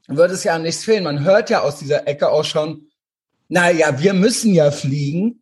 wird 0.08 0.32
es 0.32 0.44
ja 0.44 0.54
an 0.54 0.62
nichts 0.62 0.84
fehlen. 0.84 1.04
Man 1.04 1.24
hört 1.24 1.50
ja 1.50 1.60
aus 1.60 1.78
dieser 1.78 2.06
Ecke 2.06 2.28
auch 2.28 2.44
schon, 2.44 2.88
na 3.48 3.70
ja, 3.70 3.98
wir 4.00 4.12
müssen 4.12 4.52
ja 4.52 4.70
fliegen, 4.70 5.39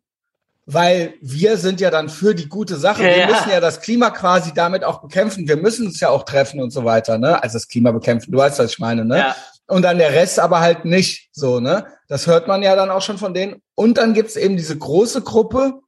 weil 0.71 1.15
wir 1.19 1.57
sind 1.57 1.81
ja 1.81 1.89
dann 1.89 2.09
für 2.09 2.35
die 2.35 2.47
gute 2.47 2.75
Sache. 2.75 3.01
Ja, 3.01 3.15
wir 3.15 3.25
müssen 3.25 3.49
ja 3.49 3.59
das 3.59 3.81
Klima 3.81 4.11
quasi 4.11 4.53
damit 4.53 4.83
auch 4.83 5.01
bekämpfen. 5.01 5.47
Wir 5.47 5.57
müssen 5.57 5.87
es 5.87 5.99
ja 5.99 6.09
auch 6.09 6.25
treffen 6.25 6.61
und 6.61 6.69
so 6.69 6.85
weiter, 6.85 7.17
ne? 7.17 7.41
Also 7.41 7.53
das 7.53 7.67
Klima 7.67 7.91
bekämpfen, 7.91 8.31
du 8.31 8.37
weißt, 8.37 8.59
was 8.59 8.73
ich 8.73 8.79
meine, 8.79 9.03
ne? 9.03 9.17
Ja. 9.17 9.35
Und 9.67 9.81
dann 9.81 9.97
der 9.97 10.13
Rest 10.13 10.39
aber 10.39 10.59
halt 10.59 10.85
nicht 10.85 11.29
so, 11.31 11.59
ne? 11.59 11.87
Das 12.07 12.27
hört 12.27 12.47
man 12.47 12.61
ja 12.61 12.75
dann 12.75 12.91
auch 12.91 13.01
schon 13.01 13.17
von 13.17 13.33
denen. 13.33 13.63
Und 13.73 13.97
dann 13.97 14.13
gibt's 14.13 14.35
eben 14.35 14.57
diese 14.57 14.77
große 14.77 15.21
Gruppe, 15.23 15.79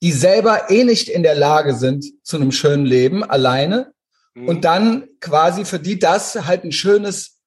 die 0.00 0.12
selber 0.12 0.70
eh 0.70 0.84
nicht 0.84 1.08
in 1.08 1.24
der 1.24 1.34
Lage 1.34 1.74
sind 1.74 2.04
zu 2.22 2.36
einem 2.36 2.52
schönen 2.52 2.86
Leben 2.86 3.24
alleine. 3.24 3.92
Mhm. 4.34 4.48
Und 4.48 4.64
dann 4.64 5.08
quasi 5.20 5.64
für 5.64 5.80
die 5.80 5.98
das 5.98 6.46
halt 6.46 6.62
ein 6.62 6.72
schönes 6.72 7.40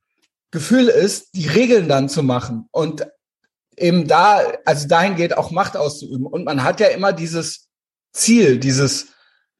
Gefühl 0.51 0.89
ist, 0.89 1.29
die 1.33 1.47
Regeln 1.47 1.87
dann 1.87 2.09
zu 2.09 2.23
machen. 2.23 2.67
Und 2.71 3.07
eben 3.79 4.07
da, 4.07 4.41
also 4.65 4.87
dahin 4.87 5.15
geht, 5.15 5.37
auch 5.37 5.51
Macht 5.51 5.77
auszuüben. 5.77 6.25
Und 6.25 6.45
man 6.45 6.63
hat 6.63 6.79
ja 6.79 6.87
immer 6.87 7.13
dieses 7.13 7.67
Ziel, 8.11 8.59
dieses, 8.59 9.07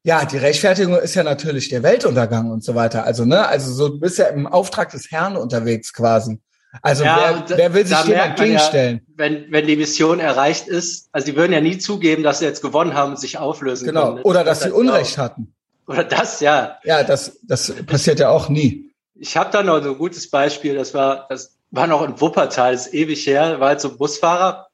ja, 0.02 0.24
die 0.24 0.38
Rechtfertigung 0.38 0.96
ist 0.96 1.14
ja 1.14 1.22
natürlich 1.22 1.68
der 1.68 1.82
Weltuntergang 1.82 2.50
und 2.50 2.64
so 2.64 2.74
weiter. 2.74 3.04
Also, 3.04 3.24
ne, 3.24 3.46
also 3.46 3.72
so, 3.72 3.88
du 3.88 4.00
bist 4.00 4.18
ja 4.18 4.26
im 4.26 4.46
Auftrag 4.46 4.90
des 4.90 5.10
Herrn 5.10 5.36
unterwegs 5.36 5.92
quasi. 5.92 6.40
Also 6.82 7.04
ja, 7.04 7.44
wer, 7.48 7.58
wer 7.58 7.74
will 7.74 7.86
sich 7.86 7.98
dem 8.02 8.14
entgegenstellen? 8.14 9.00
Ja, 9.08 9.14
wenn, 9.16 9.50
wenn 9.50 9.66
die 9.66 9.76
Mission 9.76 10.20
erreicht 10.20 10.68
ist, 10.68 11.08
also 11.10 11.26
die 11.26 11.36
würden 11.36 11.52
ja 11.52 11.60
nie 11.60 11.78
zugeben, 11.78 12.22
dass 12.22 12.38
sie 12.38 12.44
jetzt 12.44 12.62
gewonnen 12.62 12.94
haben 12.94 13.12
und 13.12 13.18
sich 13.18 13.38
auflösen 13.38 13.86
genau. 13.86 14.02
können. 14.02 14.16
Genau. 14.18 14.28
Oder 14.28 14.44
dass 14.44 14.62
sie 14.62 14.70
Unrecht 14.70 15.18
auch. 15.18 15.24
hatten. 15.24 15.52
Oder 15.88 16.04
das, 16.04 16.40
ja. 16.40 16.78
Ja, 16.84 17.02
das, 17.02 17.40
das 17.42 17.72
passiert 17.86 18.20
ja 18.20 18.28
auch 18.28 18.48
nie. 18.48 18.92
Ich 19.16 19.36
habe 19.36 19.50
da 19.50 19.62
noch 19.64 19.82
so 19.82 19.90
ein 19.90 19.98
gutes 19.98 20.30
Beispiel, 20.30 20.76
das 20.76 20.94
war, 20.94 21.26
das 21.28 21.58
war 21.70 21.86
noch 21.86 22.02
in 22.02 22.20
Wuppertal, 22.20 22.74
ist 22.74 22.92
ewig 22.92 23.26
her, 23.26 23.60
war 23.60 23.68
halt 23.68 23.80
so 23.80 23.90
ein 23.90 23.98
Busfahrer. 23.98 24.68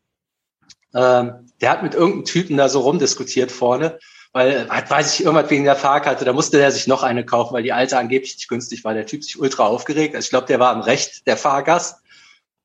Ähm, 0.95 1.51
der 1.61 1.71
hat 1.71 1.83
mit 1.83 1.95
irgendeinem 1.95 2.25
Typen 2.25 2.57
da 2.57 2.69
so 2.69 2.81
rumdiskutiert 2.81 3.53
vorne, 3.53 3.99
weil, 4.33 4.69
weiß 4.69 5.15
ich, 5.15 5.25
irgendwas 5.25 5.51
wegen 5.51 5.65
der 5.65 5.77
Fahrkarte, 5.77 6.25
da 6.25 6.33
musste 6.33 6.59
der 6.59 6.73
sich 6.73 6.87
noch 6.87 7.03
eine 7.03 7.25
kaufen, 7.25 7.55
weil 7.55 7.63
die 7.63 7.73
alte 7.73 7.99
angeblich 7.99 8.35
nicht 8.35 8.49
günstig 8.49 8.85
war. 8.85 8.95
Der 8.95 9.07
Typ 9.07 9.25
sich 9.25 9.39
ultra 9.39 9.67
aufgeregt. 9.67 10.15
Also 10.15 10.27
ich 10.27 10.31
glaube, 10.31 10.47
der 10.47 10.61
war 10.61 10.75
im 10.75 10.81
Recht, 10.81 11.27
der 11.27 11.37
Fahrgast. 11.37 12.03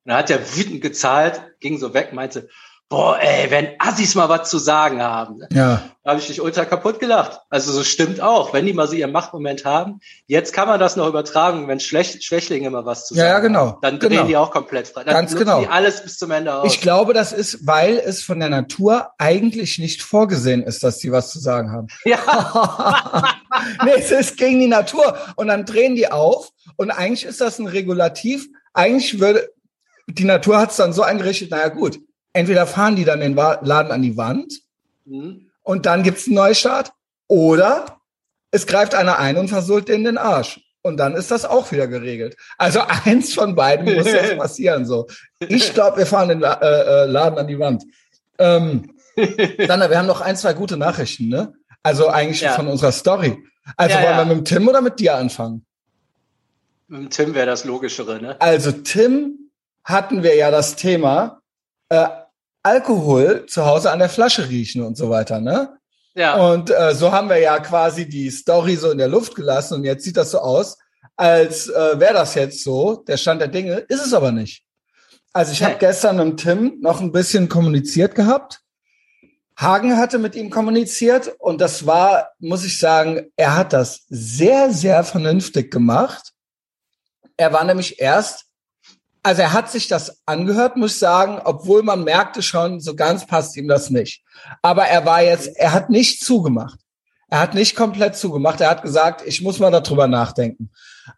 dann 0.05 0.17
hat 0.17 0.29
er 0.29 0.55
wütend 0.55 0.81
gezahlt, 0.81 1.41
ging 1.59 1.77
so 1.77 1.93
weg, 1.93 2.13
meinte, 2.13 2.49
boah, 2.91 3.17
ey, 3.21 3.49
wenn 3.49 3.69
Assis 3.79 4.15
mal 4.15 4.27
was 4.27 4.49
zu 4.49 4.57
sagen 4.57 5.01
haben. 5.01 5.39
Ja. 5.53 5.81
Da 6.03 6.09
habe 6.11 6.19
ich 6.19 6.27
dich 6.27 6.41
ultra 6.41 6.65
kaputt 6.65 6.99
gelacht. 6.99 7.39
Also 7.49 7.71
so 7.71 7.85
stimmt 7.85 8.19
auch, 8.19 8.53
wenn 8.53 8.65
die 8.65 8.73
mal 8.73 8.85
so 8.85 8.95
ihren 8.95 9.13
Machtmoment 9.13 9.63
haben. 9.63 10.01
Jetzt 10.27 10.51
kann 10.51 10.67
man 10.67 10.77
das 10.77 10.97
noch 10.97 11.07
übertragen, 11.07 11.69
wenn 11.69 11.79
Schlecht 11.79 12.21
Schwächlinge 12.21 12.69
mal 12.69 12.85
was 12.85 13.07
zu 13.07 13.15
Ja, 13.15 13.21
sagen 13.21 13.31
ja, 13.31 13.39
genau. 13.39 13.59
haben. 13.67 13.77
Dann 13.81 13.99
drehen 13.99 14.09
Genau. 14.09 14.27
die 14.27 14.35
auch 14.35 14.51
komplett 14.51 14.89
frei. 14.89 15.05
Dann 15.05 15.13
Ganz 15.13 15.35
genau. 15.37 15.61
die 15.61 15.67
alles 15.69 16.03
bis 16.03 16.17
zum 16.17 16.31
Ende 16.31 16.53
aus. 16.53 16.73
Ich 16.73 16.81
glaube, 16.81 17.13
das 17.13 17.31
ist, 17.31 17.65
weil 17.65 17.97
es 17.97 18.23
von 18.23 18.41
der 18.41 18.49
Natur 18.49 19.11
eigentlich 19.17 19.79
nicht 19.79 20.01
vorgesehen 20.01 20.61
ist, 20.61 20.83
dass 20.83 20.97
die 20.97 21.13
was 21.13 21.31
zu 21.31 21.39
sagen 21.39 21.71
haben. 21.71 21.87
ja, 22.05 23.33
nee, 23.85 23.91
es 23.95 24.11
ist 24.11 24.35
gegen 24.35 24.59
die 24.59 24.67
Natur. 24.67 25.17
Und 25.37 25.47
dann 25.47 25.65
drehen 25.65 25.95
die 25.95 26.11
auf. 26.11 26.49
Und 26.75 26.91
eigentlich 26.91 27.23
ist 27.23 27.39
das 27.39 27.57
ein 27.57 27.67
Regulativ. 27.67 28.47
Eigentlich 28.73 29.21
würde, 29.21 29.49
die 30.07 30.25
Natur 30.25 30.57
hat 30.59 30.71
es 30.71 30.75
dann 30.75 30.91
so 30.91 31.03
eingerichtet, 31.03 31.51
naja 31.51 31.69
gut, 31.69 31.99
entweder 32.33 32.65
fahren 32.67 32.95
die 32.95 33.05
dann 33.05 33.19
den 33.19 33.35
Laden 33.35 33.91
an 33.91 34.01
die 34.01 34.17
Wand 34.17 34.53
Hm. 35.05 35.49
und 35.63 35.85
dann 35.87 36.03
gibt's 36.03 36.27
einen 36.27 36.35
Neustart 36.35 36.91
oder 37.27 37.97
es 38.51 38.67
greift 38.67 38.93
einer 38.95 39.17
ein 39.19 39.37
und 39.37 39.47
versohlt 39.47 39.87
denen 39.87 40.03
den 40.03 40.17
Arsch. 40.17 40.59
Und 40.83 40.97
dann 40.97 41.15
ist 41.15 41.29
das 41.31 41.45
auch 41.45 41.71
wieder 41.71 41.87
geregelt. 41.87 42.35
Also 42.57 42.81
eins 43.05 43.33
von 43.33 43.55
beiden 43.55 43.85
muss 43.95 44.05
jetzt 44.07 44.37
passieren. 44.37 44.85
So, 44.85 45.07
ich 45.39 45.73
glaube, 45.73 45.97
wir 45.97 46.05
fahren 46.05 46.29
den 46.29 46.39
La 46.39 46.53
äh, 46.61 47.03
äh, 47.03 47.05
Laden 47.05 47.37
an 47.39 47.47
die 47.47 47.59
Wand. 47.59 47.83
Ähm, 48.39 48.93
Sander, 49.67 49.89
wir 49.89 49.97
haben 49.99 50.07
noch 50.07 50.21
ein, 50.21 50.35
zwei 50.37 50.53
gute 50.53 50.77
Nachrichten, 50.77 51.27
ne? 51.29 51.53
Also 51.83 52.07
eigentlich 52.09 52.41
Ja. 52.41 52.53
von 52.53 52.67
unserer 52.67 52.91
Story. 52.91 53.37
Also 53.77 53.95
Ja, 53.95 54.03
wollen 54.03 54.11
ja. 54.13 54.17
wir 54.19 54.25
mit 54.35 54.37
dem 54.37 54.45
Tim 54.45 54.67
oder 54.67 54.81
mit 54.81 54.99
dir 54.99 55.15
anfangen? 55.15 55.65
Mit 56.87 57.01
dem 57.01 57.09
Tim 57.09 57.33
wäre 57.35 57.45
das 57.47 57.63
Logischere, 57.65 58.21
ne? 58.21 58.39
Also 58.41 58.71
Tim 58.71 59.49
hatten 59.83 60.23
wir 60.23 60.35
ja 60.35 60.51
das 60.51 60.75
Thema 60.75 61.41
äh, 61.89 62.07
Alkohol 62.63 63.45
zu 63.47 63.65
Hause 63.65 63.91
an 63.91 63.99
der 63.99 64.09
Flasche 64.09 64.49
riechen 64.49 64.83
und 64.83 64.97
so 64.97 65.09
weiter, 65.09 65.39
ne? 65.39 65.77
Ja. 66.13 66.35
Und 66.51 66.69
äh, 66.69 66.93
so 66.93 67.11
haben 67.11 67.29
wir 67.29 67.37
ja 67.39 67.59
quasi 67.59 68.07
die 68.07 68.29
Story 68.29 68.75
so 68.75 68.91
in 68.91 68.97
der 68.97 69.07
Luft 69.07 69.35
gelassen 69.35 69.75
und 69.75 69.83
jetzt 69.83 70.03
sieht 70.03 70.17
das 70.17 70.31
so 70.31 70.39
aus, 70.39 70.77
als 71.15 71.69
äh, 71.69 71.99
wäre 71.99 72.13
das 72.13 72.35
jetzt 72.35 72.63
so, 72.63 73.03
der 73.07 73.17
Stand 73.17 73.41
der 73.41 73.47
Dinge, 73.47 73.75
ist 73.87 74.05
es 74.05 74.13
aber 74.13 74.31
nicht. 74.31 74.63
Also 75.33 75.53
ich 75.53 75.63
habe 75.63 75.73
Nee. 75.73 75.79
gestern 75.79 76.17
mit 76.17 76.37
Tim 76.37 76.77
noch 76.81 76.99
ein 76.99 77.11
bisschen 77.11 77.47
kommuniziert 77.47 78.15
gehabt. 78.15 78.59
Hagen 79.57 79.97
hatte 79.97 80.17
mit 80.17 80.35
ihm 80.35 80.49
kommuniziert 80.49 81.33
und 81.39 81.61
das 81.61 81.85
war, 81.85 82.31
muss 82.39 82.65
ich 82.65 82.79
sagen, 82.79 83.27
er 83.35 83.55
hat 83.55 83.73
das 83.73 84.05
sehr, 84.09 84.71
sehr 84.71 85.03
vernünftig 85.03 85.71
gemacht. 85.71 86.33
Er 87.37 87.53
war 87.53 87.63
nämlich 87.63 87.99
erst, 87.99 88.45
also 89.23 89.41
er 89.41 89.53
hat 89.53 89.69
sich 89.71 89.87
das 89.87 90.21
angehört, 90.25 90.77
muss 90.77 90.93
ich 90.93 90.99
sagen, 90.99 91.39
obwohl 91.43 91.83
man 91.83 92.03
merkte 92.03 92.41
schon, 92.41 92.79
so 92.79 92.95
ganz 92.95 93.27
passt 93.27 93.55
ihm 93.55 93.67
das 93.67 93.89
nicht. 93.89 94.23
Aber 94.61 94.85
er 94.85 95.05
war 95.05 95.21
jetzt, 95.21 95.55
er 95.57 95.73
hat 95.73 95.89
nicht 95.89 96.23
zugemacht. 96.23 96.79
Er 97.29 97.39
hat 97.39 97.53
nicht 97.53 97.75
komplett 97.75 98.15
zugemacht. 98.17 98.59
Er 98.59 98.69
hat 98.69 98.81
gesagt, 98.81 99.25
ich 99.25 99.41
muss 99.41 99.59
mal 99.59 99.71
darüber 99.71 100.07
nachdenken. 100.07 100.69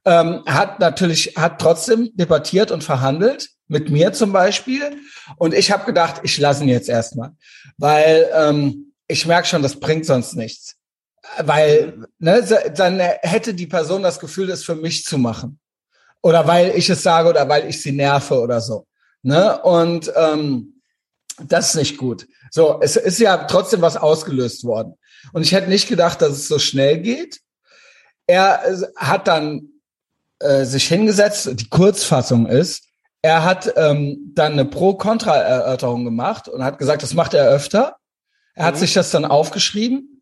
Ähm, 0.06 0.44
hat 0.46 0.80
natürlich, 0.80 1.36
hat 1.38 1.60
trotzdem 1.60 2.12
debattiert 2.14 2.72
und 2.72 2.84
verhandelt, 2.84 3.50
mit 3.68 3.90
mir 3.90 4.14
zum 4.14 4.32
Beispiel. 4.32 4.98
Und 5.38 5.54
ich 5.54 5.72
habe 5.72 5.86
gedacht, 5.86 6.22
ich 6.24 6.38
lasse 6.38 6.64
ihn 6.64 6.70
jetzt 6.70 6.90
erstmal. 6.90 7.32
Weil 7.78 8.30
ähm, 8.36 8.94
ich 9.08 9.26
merke 9.26 9.48
schon, 9.48 9.64
das 9.64 9.80
bringt 9.80 10.06
sonst 10.06 10.36
nichts. 10.36 10.76
Weil 11.40 12.06
ne, 12.20 12.44
dann 12.76 13.00
hätte 13.00 13.54
die 13.54 13.68
Person 13.68 14.04
das 14.04 14.20
Gefühl, 14.20 14.48
das 14.48 14.64
für 14.64 14.76
mich 14.76 15.06
zu 15.06 15.18
machen. 15.18 15.60
Oder 16.24 16.48
weil 16.48 16.72
ich 16.76 16.90
es 16.90 17.04
sage 17.04 17.30
oder 17.30 17.48
weil 17.50 17.68
ich 17.70 17.82
sie 17.82 17.92
nerve 17.92 18.40
oder 18.40 18.62
so. 18.62 18.88
Ne? 19.22 19.62
Und 19.62 20.12
ähm, 20.16 20.82
das 21.40 21.70
ist 21.70 21.76
nicht 21.76 21.98
gut. 21.98 22.28
So, 22.50 22.80
es 22.82 22.96
ist 22.96 23.20
ja 23.20 23.46
trotzdem 23.46 23.82
was 23.82 23.98
ausgelöst 23.98 24.64
worden. 24.64 24.96
Und 25.34 25.42
ich 25.44 25.52
hätte 25.52 25.70
nicht 25.70 25.90
gedacht, 25.90 26.22
dass 26.22 26.32
es 26.32 26.48
so 26.48 26.60
schnell 26.60 27.00
geht. 27.00 27.42
Er 28.26 28.64
äh, 28.66 28.78
hat 28.96 29.28
dann 29.28 29.70
äh, 30.40 30.64
sich 30.64 30.88
hingesetzt. 30.88 31.50
Die 31.54 31.70
Kurzfassung 31.70 32.48
ist, 32.48 32.86
er 33.22 33.44
hat 33.44 33.74
ähm, 33.76 34.32
dann 34.34 34.54
eine 34.54 34.66
Pro-Kontra-Erörterung 34.66 36.06
gemacht 36.06 36.48
und 36.48 36.64
hat 36.64 36.78
gesagt, 36.78 37.04
das 37.04 37.14
macht 37.14 37.34
er 37.34 37.48
öfter. 37.50 37.98
Er 38.56 38.66
hat 38.66 38.76
Mhm. 38.76 38.80
sich 38.80 38.94
das 38.94 39.12
dann 39.12 39.26
aufgeschrieben. 39.26 40.22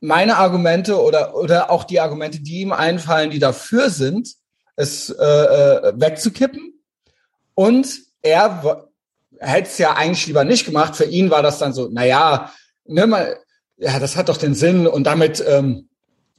Meine 0.00 0.36
Argumente 0.36 1.00
oder, 1.00 1.34
oder 1.34 1.70
auch 1.70 1.84
die 1.84 2.00
Argumente, 2.00 2.40
die 2.40 2.60
ihm 2.60 2.72
einfallen, 2.72 3.30
die 3.30 3.38
dafür 3.38 3.90
sind, 3.90 4.34
es 4.76 5.10
äh, 5.10 5.24
äh, 5.24 5.92
wegzukippen. 5.96 6.74
Und 7.54 8.00
er 8.22 8.86
hätte 9.40 9.68
es 9.68 9.78
ja 9.78 9.94
eigentlich 9.94 10.26
lieber 10.26 10.44
nicht 10.44 10.66
gemacht. 10.66 10.96
Für 10.96 11.04
ihn 11.04 11.30
war 11.30 11.42
das 11.42 11.58
dann 11.58 11.72
so, 11.72 11.88
na 11.90 12.04
ja, 12.04 12.52
ne, 12.84 13.06
mal, 13.06 13.38
ja, 13.78 13.98
das 13.98 14.16
hat 14.16 14.28
doch 14.28 14.36
den 14.36 14.54
Sinn 14.54 14.86
und 14.86 15.04
damit 15.04 15.44
ähm, 15.46 15.88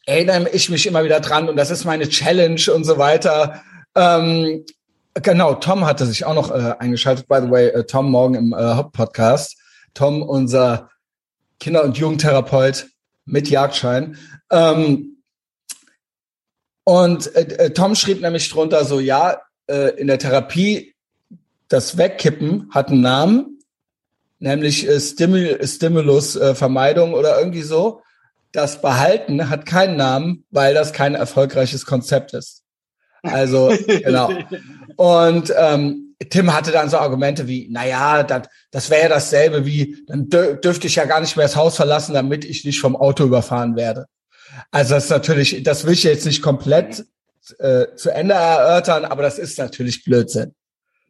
erinnere 0.05 0.49
ich 0.49 0.69
mich 0.69 0.87
immer 0.87 1.03
wieder 1.03 1.19
dran 1.19 1.49
und 1.49 1.57
das 1.57 1.69
ist 1.69 1.85
meine 1.85 2.07
Challenge 2.07 2.61
und 2.73 2.83
so 2.83 2.97
weiter. 2.97 3.61
Ähm, 3.95 4.65
genau, 5.13 5.55
Tom 5.55 5.85
hatte 5.85 6.05
sich 6.05 6.25
auch 6.25 6.33
noch 6.33 6.51
äh, 6.51 6.75
eingeschaltet. 6.79 7.27
By 7.27 7.39
the 7.41 7.51
way, 7.51 7.67
äh, 7.67 7.83
Tom 7.83 8.09
morgen 8.11 8.35
im 8.35 8.53
äh, 8.53 8.57
Hauptpodcast. 8.57 9.57
Tom, 9.93 10.21
unser 10.21 10.89
Kinder- 11.59 11.83
und 11.83 11.97
Jugendtherapeut 11.97 12.87
mit 13.25 13.49
Jagdschein. 13.49 14.17
Ähm, 14.51 15.16
und 16.87 17.35
äh, 17.35 17.41
äh, 17.41 17.69
Tom 17.71 17.95
schrieb 17.95 18.21
nämlich 18.21 18.49
drunter 18.49 18.85
so, 18.85 19.01
ja, 19.01 19.41
äh, 19.69 19.89
in 19.99 20.07
der 20.07 20.19
Therapie 20.19 20.95
das 21.67 21.97
Wegkippen 21.97 22.69
hat 22.71 22.87
einen 22.87 23.01
Namen, 23.01 23.59
nämlich 24.39 24.87
äh, 24.87 24.97
Stimul 24.97 25.59
Stimulus 25.67 26.37
äh, 26.37 26.55
Vermeidung 26.55 27.13
oder 27.13 27.37
irgendwie 27.37 27.63
so. 27.63 28.03
Das 28.53 28.81
Behalten 28.81 29.49
hat 29.49 29.65
keinen 29.65 29.97
Namen, 29.97 30.45
weil 30.49 30.73
das 30.73 30.93
kein 30.93 31.13
erfolgreiches 31.13 31.85
Konzept 31.85 32.31
ist. 32.31 32.63
Also 33.21 33.67
genau. 33.87 34.31
Und 34.95 35.53
ähm, 35.57 36.15
Tim 36.29 36.53
hatte 36.53 36.71
dann 36.71 36.89
so 36.89 36.99
Argumente 36.99 37.49
wie, 37.49 37.67
na 37.69 37.85
ja, 37.85 38.23
das, 38.23 38.47
das 38.71 38.89
wäre 38.89 39.03
ja 39.03 39.09
dasselbe 39.09 39.65
wie, 39.65 40.05
dann 40.07 40.29
dür 40.29 40.53
dürfte 40.55 40.87
ich 40.87 40.95
ja 40.95 41.03
gar 41.03 41.19
nicht 41.19 41.35
mehr 41.35 41.47
das 41.47 41.57
Haus 41.57 41.75
verlassen, 41.75 42.13
damit 42.13 42.45
ich 42.45 42.63
nicht 42.63 42.79
vom 42.79 42.95
Auto 42.95 43.25
überfahren 43.25 43.75
werde. 43.75 44.05
Also 44.71 44.95
das 44.95 45.05
ist 45.05 45.09
natürlich, 45.09 45.63
das 45.63 45.85
will 45.85 45.93
ich 45.93 46.03
jetzt 46.03 46.25
nicht 46.25 46.41
komplett 46.41 47.05
äh, 47.59 47.85
zu 47.95 48.09
Ende 48.09 48.33
erörtern, 48.33 49.05
aber 49.05 49.21
das 49.23 49.39
ist 49.39 49.57
natürlich 49.57 50.03
Blödsinn. 50.03 50.53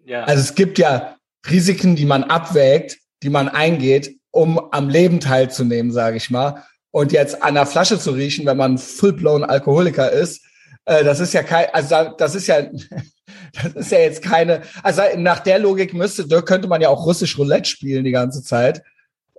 ja. 0.06 0.24
Also 0.24 0.42
es 0.42 0.56
gibt 0.56 0.78
ja 0.80 1.16
Risiken, 1.50 1.96
die 1.96 2.06
man 2.06 2.24
abwägt, 2.24 2.98
die 3.24 3.30
man 3.30 3.50
eingeht, 3.50 4.16
um 4.32 4.60
am 4.72 4.90
Leben 4.90 5.20
teilzunehmen, 5.20 5.92
sage 5.92 6.18
ich 6.18 6.30
mal. 6.30 6.64
Und 6.92 7.12
jetzt 7.12 7.42
an 7.44 7.56
der 7.56 7.66
Flasche 7.66 8.00
zu 8.00 8.12
riechen, 8.12 8.46
wenn 8.46 8.58
man 8.58 8.78
full-blown 8.78 9.44
Alkoholiker 9.44 10.12
ist, 10.12 10.42
äh, 10.86 11.04
das 11.04 11.20
ist 11.20 11.34
ja 11.34 11.44
kein, 11.44 11.68
also 11.74 11.90
da- 11.90 12.14
das 12.18 12.36
ist 12.36 12.48
ja, 12.48 12.62
das 13.64 13.74
ist 13.76 13.92
ja 13.92 14.00
jetzt 14.00 14.22
keine, 14.22 14.62
also 14.84 15.02
nach 15.18 15.40
der 15.40 15.60
Logik 15.60 15.94
müsste, 15.94 16.28
da 16.28 16.42
könnte 16.42 16.68
man 16.68 16.82
ja 16.82 16.90
auch 16.90 17.06
russisch 17.06 17.38
Roulette 17.38 17.70
spielen 17.70 18.04
die 18.04 18.12
ganze 18.12 18.44
Zeit 18.44 18.84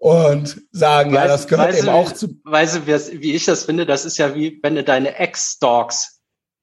und 0.01 0.61
sagen, 0.73 1.13
ja, 1.13 1.25
Weißt- 1.25 1.29
das 1.29 1.47
gehört 1.49 1.69
weißt 1.69 1.79
eben 1.81 1.89
auch 1.89 2.13
zu, 2.13 2.29
Weißt 2.45 2.77
du, 2.77 2.87
wie, 2.87 3.35
ich 3.35 3.45
das 3.45 3.65
finde? 3.65 3.85
Das 3.87 4.05
ist 4.05 4.17
ja 4.19 4.35
wie, 4.35 4.59
wenn 4.63 4.75
du 4.77 4.85
deine 4.85 5.17
Ex 5.17 5.53
stalkst. 5.57 6.21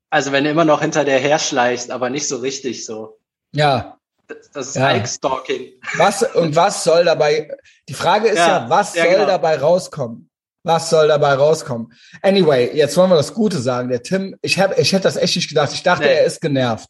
Also 0.09 0.31
wenn 0.31 0.43
du 0.45 0.49
immer 0.49 0.65
noch 0.65 0.81
hinter 0.81 1.03
der 1.03 1.19
herschleichst, 1.19 1.91
aber 1.91 2.09
nicht 2.09 2.27
so 2.27 2.37
richtig 2.37 2.85
so. 2.85 3.17
ja, 3.53 3.97
Das, 4.27 4.49
das 4.53 4.67
ist 4.69 4.75
Ja. 4.77 4.91
Ex-Stalking. 4.95 5.73
Was 5.97 6.23
und 6.23 6.55
was 6.55 6.83
soll 6.83 7.03
dabei? 7.05 7.49
Die 7.89 7.93
Frage 7.93 8.29
ist 8.29 8.37
ja, 8.37 8.47
Ja, 8.63 8.69
was 8.69 8.95
ja, 8.95 9.03
soll 9.03 9.13
genau. 9.15 9.25
dabei 9.27 9.57
rauskommen? 9.57 10.29
Was 10.63 10.89
soll 10.89 11.09
dabei 11.09 11.33
rauskommen? 11.35 11.93
Anyway, 12.23 12.71
jetzt 12.73 12.97
wollen 12.97 13.11
wir 13.11 13.17
das 13.17 13.33
Gute 13.35 13.59
sagen. 13.59 13.89
Der 13.89 14.01
Tim, 14.01 14.35
ich 14.41 14.57
habe, 14.59 14.73
ich 14.81 14.93
hätte 14.93 15.03
das 15.03 15.15
echt 15.17 15.35
nicht 15.35 15.49
gedacht. 15.49 15.71
Ich 15.73 15.83
dachte, 15.83 16.05
Nee. 16.05 16.13
er 16.13 16.23
ist 16.25 16.41
genervt. 16.41 16.89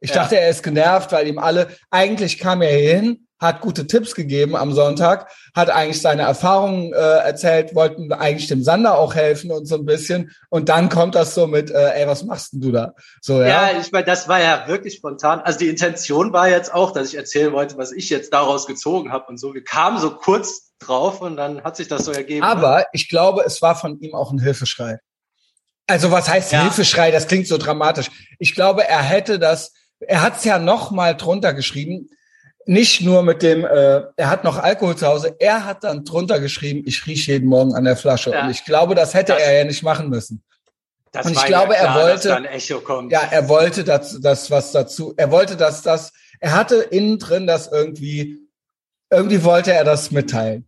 Ich 0.00 0.10
Ja. 0.10 0.16
dachte, 0.16 0.38
er 0.38 0.50
ist 0.50 0.62
genervt, 0.62 1.10
weil 1.12 1.26
ihm 1.28 1.38
alle 1.38 1.68
eigentlich 1.90 2.38
kam 2.38 2.60
er 2.60 2.76
hier 2.76 2.96
hin, 2.96 3.26
hat 3.44 3.60
gute 3.60 3.86
Tipps 3.86 4.14
gegeben 4.14 4.56
am 4.56 4.72
Sonntag, 4.72 5.30
hat 5.54 5.70
eigentlich 5.70 6.02
seine 6.02 6.22
Erfahrungen 6.22 6.92
äh, 6.92 6.96
erzählt, 6.96 7.74
wollten 7.74 8.12
eigentlich 8.12 8.48
dem 8.48 8.62
Sander 8.64 8.98
auch 8.98 9.14
helfen 9.14 9.52
und 9.52 9.66
so 9.66 9.76
ein 9.76 9.84
bisschen. 9.84 10.32
Und 10.50 10.68
dann 10.68 10.88
kommt 10.88 11.14
das 11.14 11.34
so 11.34 11.46
mit, 11.46 11.70
äh, 11.70 12.00
ey, 12.00 12.06
was 12.08 12.24
machst 12.24 12.52
denn 12.54 12.60
du 12.60 12.72
da? 12.72 12.94
So 13.20 13.40
ja. 13.40 13.46
Ja, 13.72 13.78
ich 13.80 13.92
meine, 13.92 14.04
das 14.06 14.26
war 14.26 14.40
ja 14.40 14.66
wirklich 14.66 14.94
spontan. 14.94 15.40
Also 15.40 15.60
die 15.60 15.68
Intention 15.68 16.32
war 16.32 16.48
jetzt 16.48 16.74
auch, 16.74 16.90
dass 16.90 17.08
ich 17.08 17.16
erzählen 17.16 17.52
wollte, 17.52 17.78
was 17.78 17.92
ich 17.92 18.10
jetzt 18.10 18.32
daraus 18.32 18.66
gezogen 18.66 19.12
habe 19.12 19.26
und 19.28 19.38
so. 19.38 19.54
Wir 19.54 19.62
kamen 19.64 19.98
so 19.98 20.10
kurz 20.16 20.72
drauf 20.80 21.20
und 21.20 21.36
dann 21.36 21.62
hat 21.62 21.76
sich 21.76 21.88
das 21.88 22.04
so 22.04 22.12
ergeben. 22.12 22.40
ne? 22.40 22.46
Aber 22.46 22.86
ich 22.92 23.08
glaube, 23.08 23.42
es 23.46 23.62
war 23.62 23.76
von 23.76 24.00
ihm 24.00 24.14
auch 24.14 24.32
ein 24.32 24.40
Hilfeschrei. 24.40 24.98
Also 25.86 26.10
was 26.10 26.28
heißt 26.28 26.52
Ja. 26.52 26.62
Hilfeschrei? 26.62 27.10
Das 27.10 27.26
klingt 27.28 27.46
so 27.46 27.58
dramatisch. 27.58 28.10
Ich 28.38 28.54
glaube, 28.54 28.88
er 28.88 29.02
hätte 29.02 29.38
das, 29.38 29.72
er 30.00 30.22
hat 30.22 30.38
es 30.38 30.44
ja 30.44 30.58
noch 30.58 30.90
mal 30.90 31.14
drunter 31.14 31.52
geschrieben, 31.54 32.08
nicht 32.66 33.00
nur 33.02 33.22
mit 33.22 33.42
dem, 33.42 33.64
äh, 33.64 34.02
er 34.16 34.30
hat 34.30 34.44
noch 34.44 34.58
Alkohol 34.58 34.96
zu 34.96 35.06
Hause, 35.06 35.36
er 35.38 35.64
hat 35.64 35.84
dann 35.84 36.04
drunter 36.04 36.40
geschrieben, 36.40 36.82
ich 36.86 37.06
rieche 37.06 37.32
jeden 37.32 37.48
Morgen 37.48 37.74
an 37.74 37.84
der 37.84 37.96
Flasche. 37.96 38.30
Ja. 38.30 38.44
Und 38.44 38.50
ich 38.50 38.64
glaube, 38.64 38.94
das 38.94 39.14
hätte 39.14 39.32
Das- 39.32 39.42
er 39.42 39.58
ja 39.58 39.64
nicht 39.64 39.82
machen 39.82 40.08
müssen. 40.08 40.42
das 41.12 41.26
und 41.26 41.32
ich 41.32 41.44
glaube, 41.44 41.74
ja 41.74 41.80
er 41.80 41.92
klar, 41.92 42.02
wollte- 42.08 42.48
Echo 42.48 42.80
kommt. 42.80 43.12
Ja, 43.12 43.20
er 43.30 43.48
wollte 43.48 43.84
das, 43.84 44.18
das 44.20 44.50
was 44.50 44.72
dazu, 44.72 45.14
er 45.16 45.30
wollte, 45.30 45.56
dass 45.56 45.82
das, 45.82 46.12
er 46.40 46.52
hatte 46.54 46.76
innen 46.76 47.18
drin 47.18 47.46
das 47.46 47.68
irgendwie, 47.70 48.40
irgendwie 49.10 49.44
wollte 49.44 49.72
er 49.72 49.84
das 49.84 50.10
mitteilen. 50.10 50.66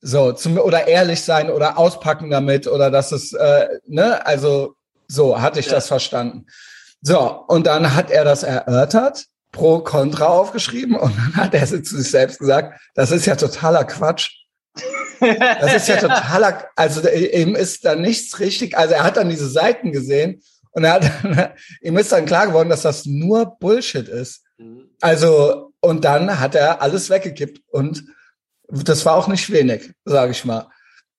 So, 0.00 0.32
zum, 0.32 0.58
oder 0.58 0.88
ehrlich 0.88 1.22
sein 1.22 1.50
oder 1.50 1.78
auspacken 1.78 2.30
damit 2.30 2.66
oder 2.66 2.90
dass 2.90 3.12
es, 3.12 3.32
äh, 3.34 3.68
ne, 3.86 4.24
also 4.26 4.74
so 5.06 5.40
hatte 5.40 5.60
ich 5.60 5.66
ja. 5.66 5.72
das 5.72 5.86
verstanden. 5.86 6.46
So, 7.02 7.44
und 7.46 7.66
dann 7.66 7.94
hat 7.94 8.10
er 8.10 8.24
das 8.24 8.42
erörtert, 8.42 9.26
pro 9.52 9.80
Contra 9.80 10.26
aufgeschrieben 10.26 10.96
und 10.96 11.16
dann 11.16 11.36
hat 11.36 11.54
er 11.54 11.66
zu 11.66 11.96
sich 11.96 12.10
selbst 12.10 12.38
gesagt, 12.38 12.80
das 12.94 13.10
ist 13.10 13.26
ja 13.26 13.36
totaler 13.36 13.84
Quatsch. 13.84 14.30
Das 15.20 15.74
ist 15.74 15.88
ja 15.88 15.96
totaler, 16.00 16.64
also 16.74 17.06
ihm 17.08 17.54
ist 17.54 17.84
da 17.84 17.94
nichts 17.94 18.40
richtig, 18.40 18.76
also 18.76 18.94
er 18.94 19.04
hat 19.04 19.16
dann 19.16 19.28
diese 19.28 19.48
Seiten 19.48 19.92
gesehen 19.92 20.42
und 20.72 20.84
er 20.84 20.94
hat, 20.94 21.54
ihm 21.82 21.98
ist 21.98 22.10
dann 22.10 22.26
klar 22.26 22.46
geworden, 22.46 22.70
dass 22.70 22.82
das 22.82 23.04
nur 23.06 23.56
Bullshit 23.60 24.08
ist. 24.08 24.42
Mhm. 24.56 24.88
Also, 25.00 25.72
und 25.80 26.04
dann 26.04 26.40
hat 26.40 26.54
er 26.54 26.80
alles 26.80 27.10
weggekippt 27.10 27.60
und 27.68 28.04
das 28.68 29.04
war 29.04 29.16
auch 29.16 29.28
nicht 29.28 29.50
wenig, 29.52 29.92
sage 30.04 30.32
ich 30.32 30.44
mal. 30.44 30.68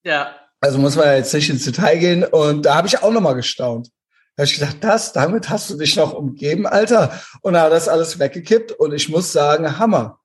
Ja. 0.03 0.35
Also 0.59 0.79
muss 0.79 0.95
man 0.95 1.15
jetzt 1.15 1.33
nicht 1.33 1.49
ins 1.49 1.65
Detail 1.65 1.97
gehen. 1.97 2.23
Und 2.23 2.65
da 2.65 2.75
habe 2.75 2.87
ich 2.87 3.01
auch 3.01 3.11
nochmal 3.11 3.35
gestaunt. 3.35 3.89
Da 4.35 4.41
habe 4.41 4.45
ich 4.45 4.59
gedacht, 4.59 4.77
das, 4.81 5.13
damit 5.13 5.49
hast 5.49 5.69
du 5.69 5.77
dich 5.77 5.95
noch 5.95 6.13
umgeben, 6.13 6.65
Alter. 6.65 7.19
Und 7.41 7.55
hat 7.55 7.71
das 7.71 7.87
alles 7.87 8.17
weggekippt. 8.17 8.71
Und 8.71 8.93
ich 8.93 9.09
muss 9.09 9.31
sagen, 9.31 9.77
Hammer. 9.77 10.19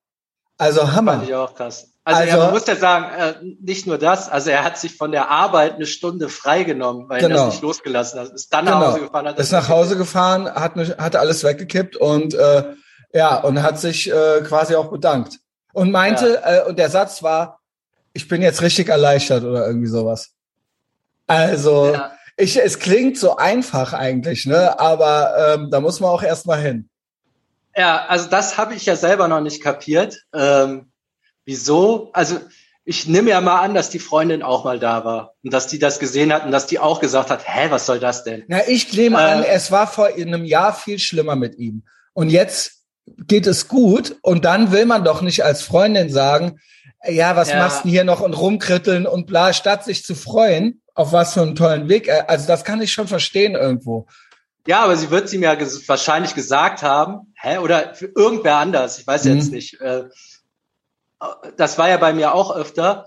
Also 0.57 0.93
Hammer. 0.93 1.19
Fand 1.19 1.29
ich 1.29 1.35
auch 1.35 1.55
krass. 1.55 1.89
Also, 2.05 2.23
also 2.23 2.37
man 2.39 2.51
muss 2.53 2.67
ja 2.67 2.77
sagen, 2.77 3.05
äh, 3.19 3.35
nicht 3.61 3.87
nur 3.87 3.99
das, 3.99 4.31
also 4.31 4.49
er 4.49 4.65
hat 4.65 4.79
sich 4.79 4.97
von 4.97 5.13
der 5.13 5.31
Arbeit 5.31 5.75
eine 5.75 5.85
Stunde 5.85 6.31
freigenommen, 6.31 7.07
weil 7.07 7.21
genau. 7.21 7.35
er 7.35 7.45
das 7.45 7.55
nicht 7.55 7.63
losgelassen 7.63 8.19
hat. 8.19 8.31
Ist 8.31 8.51
dann 8.51 8.65
genau. 8.65 8.81
nach 8.81 8.87
Hause 8.93 9.01
gefahren. 9.01 9.29
Hat 9.29 9.39
ist 9.39 9.53
nach 9.53 9.69
Hause 9.69 9.97
gefahren, 9.99 10.55
hat, 10.55 10.75
hat 10.99 11.17
alles 11.17 11.45
weggekippt 11.45 11.97
und 11.97 12.33
äh, 12.33 12.65
ja, 13.13 13.37
und 13.37 13.63
hat 13.63 13.79
sich 13.79 14.11
äh, 14.11 14.41
quasi 14.41 14.75
auch 14.75 14.91
bedankt 14.91 15.39
und 15.75 15.91
meinte, 15.91 16.41
ja. 16.43 16.65
äh, 16.65 16.65
und 16.67 16.79
der 16.79 16.89
Satz 16.89 17.23
war, 17.23 17.61
ich 18.15 18.27
bin 18.27 18.41
jetzt 18.41 18.63
richtig 18.63 18.89
erleichtert 18.89 19.45
oder 19.45 19.67
irgendwie 19.67 19.89
sowas. 19.89 20.31
Also, 21.27 21.93
ja. 21.93 22.13
Ich, 22.39 22.57
es 22.57 22.79
klingt 22.79 23.19
so 23.19 23.37
einfach 23.37 23.93
eigentlich, 23.93 24.47
ne? 24.47 24.79
Aber 24.79 25.55
ähm, 25.55 25.71
da 25.71 25.81
muss 25.81 26.01
man 26.01 26.11
auch 26.11 26.23
erstmal 26.23 26.61
hin. 26.61 26.89
Ja, 27.77 28.07
also 28.07 28.29
das 28.29 28.57
habe 28.57 28.75
ich 28.75 28.87
ja 28.87 28.97
selber 28.97 29.29
noch 29.29 29.41
nicht 29.41 29.63
kapiert. 29.63 30.25
Ähm, 30.33 30.93
wieso? 31.45 32.11
Also 32.13 32.39
ich 32.85 33.07
nehme 33.07 33.31
ja 33.31 33.41
mal 33.41 33.61
an, 33.61 33.75
dass 33.75 33.91
die 33.91 33.99
Freundin 33.99 34.43
auch 34.43 34.65
mal 34.65 34.79
da 34.79 35.05
war 35.05 35.35
und 35.45 35.53
dass 35.53 35.67
die 35.67 35.79
das 35.79 35.99
gesehen 35.99 36.33
hat 36.33 36.47
und 36.47 36.53
dass 36.53 36.67
die 36.67 36.79
auch 36.79 37.01
gesagt 37.01 37.29
hat, 37.31 37.43
hä, 37.45 37.67
was 37.71 37.87
soll 37.87 37.99
das 37.99 38.25
denn? 38.25 38.45
Na, 38.49 38.67
ich 38.67 38.93
nehme 38.93 39.19
äh, 39.19 39.21
an, 39.21 39.43
es 39.43 39.71
war 39.71 39.87
vor 39.87 40.07
einem 40.07 40.45
Jahr 40.45 40.73
viel 40.73 40.99
schlimmer 40.99 41.37
mit 41.37 41.59
ihm. 41.59 41.83
Und 42.15 42.31
jetzt 42.31 42.85
geht 43.27 43.47
es 43.47 43.69
gut 43.69 44.17
und 44.23 44.45
dann 44.45 44.73
will 44.73 44.87
man 44.87 45.05
doch 45.05 45.23
nicht 45.23 45.45
als 45.45 45.63
Freundin 45.63 46.09
sagen, 46.09 46.61
ja, 47.07 47.37
was 47.37 47.51
ja. 47.51 47.59
machst 47.59 47.85
du 47.85 47.89
hier 47.89 48.05
noch 48.05 48.21
und 48.21 48.35
rumkritteln 48.35 49.07
und 49.07 49.27
bla, 49.27 49.53
statt 49.53 49.85
sich 49.85 50.05
zu 50.05 50.15
freuen, 50.15 50.83
auf 50.99 51.13
was 51.13 51.35
für 51.35 51.43
einen 51.43 51.55
tollen 51.55 51.89
Weg. 51.89 52.09
Äh, 52.09 52.25
also 52.27 52.47
das 52.47 52.65
kann 52.65 52.83
ich 52.83 52.93
schon 52.93 53.09
verstehen 53.09 53.55
irgendwo. 53.55 54.07
Ja, 54.67 54.85
aber 54.85 54.97
sie 54.97 55.11
wird 55.11 55.27
es 55.27 55.33
ihm 55.33 55.43
ja 55.43 55.55
ges 55.55 55.89
wahrscheinlich 55.89 56.35
gesagt 56.35 56.83
haben, 56.83 57.33
hä? 57.41 57.59
Oder 57.59 57.95
für 57.95 58.07
irgendwer 58.15 58.57
anders, 58.57 58.99
ich 58.99 59.07
weiß 59.07 59.25
mhm. 59.25 59.37
jetzt 59.37 59.53
nicht. 59.53 59.81
Äh, 59.81 60.05
das 61.57 61.79
war 61.79 61.89
ja 61.89 61.97
bei 61.97 62.13
mir 62.13 62.35
auch 62.35 62.55
öfter, 62.55 63.07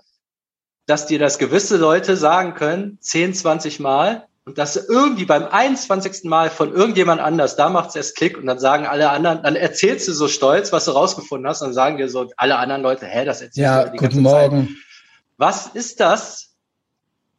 dass 0.86 1.06
dir 1.06 1.20
das 1.20 1.38
gewisse 1.38 1.78
Leute 1.78 2.18
sagen 2.18 2.56
können, 2.56 2.98
10, 3.02 3.34
20 3.34 3.80
Mal, 3.80 4.26
und 4.44 4.58
dass 4.58 4.76
irgendwie 4.76 5.26
beim 5.26 5.46
21. 5.46 6.24
Mal 6.24 6.50
von 6.50 6.74
irgendjemand 6.74 7.22
anders, 7.22 7.56
da 7.56 7.70
macht 7.70 7.90
es 7.90 7.96
erst 7.96 8.16
Klick 8.16 8.38
und 8.38 8.48
dann 8.48 8.58
sagen 8.58 8.88
alle 8.88 9.12
anderen, 9.12 9.44
dann 9.44 9.56
erzählst 9.56 10.08
du 10.08 10.14
so 10.14 10.28
stolz, 10.28 10.72
was 10.72 10.86
du 10.86 10.92
rausgefunden 10.92 11.48
hast, 11.48 11.62
und 11.62 11.68
dann 11.68 11.74
sagen 11.74 11.98
dir 11.98 12.10
so 12.10 12.32
alle 12.38 12.58
anderen 12.58 12.82
Leute, 12.82 13.06
hä, 13.06 13.24
das 13.24 13.42
erzählst 13.42 13.58
ja, 13.58 13.84
du 13.84 13.92
die 13.92 13.98
guten 13.98 14.02
ganze 14.02 14.22
Morgen. 14.22 14.68
Zeit. 14.68 14.78
Was 15.38 15.68
ist 15.68 16.00
das? 16.00 16.51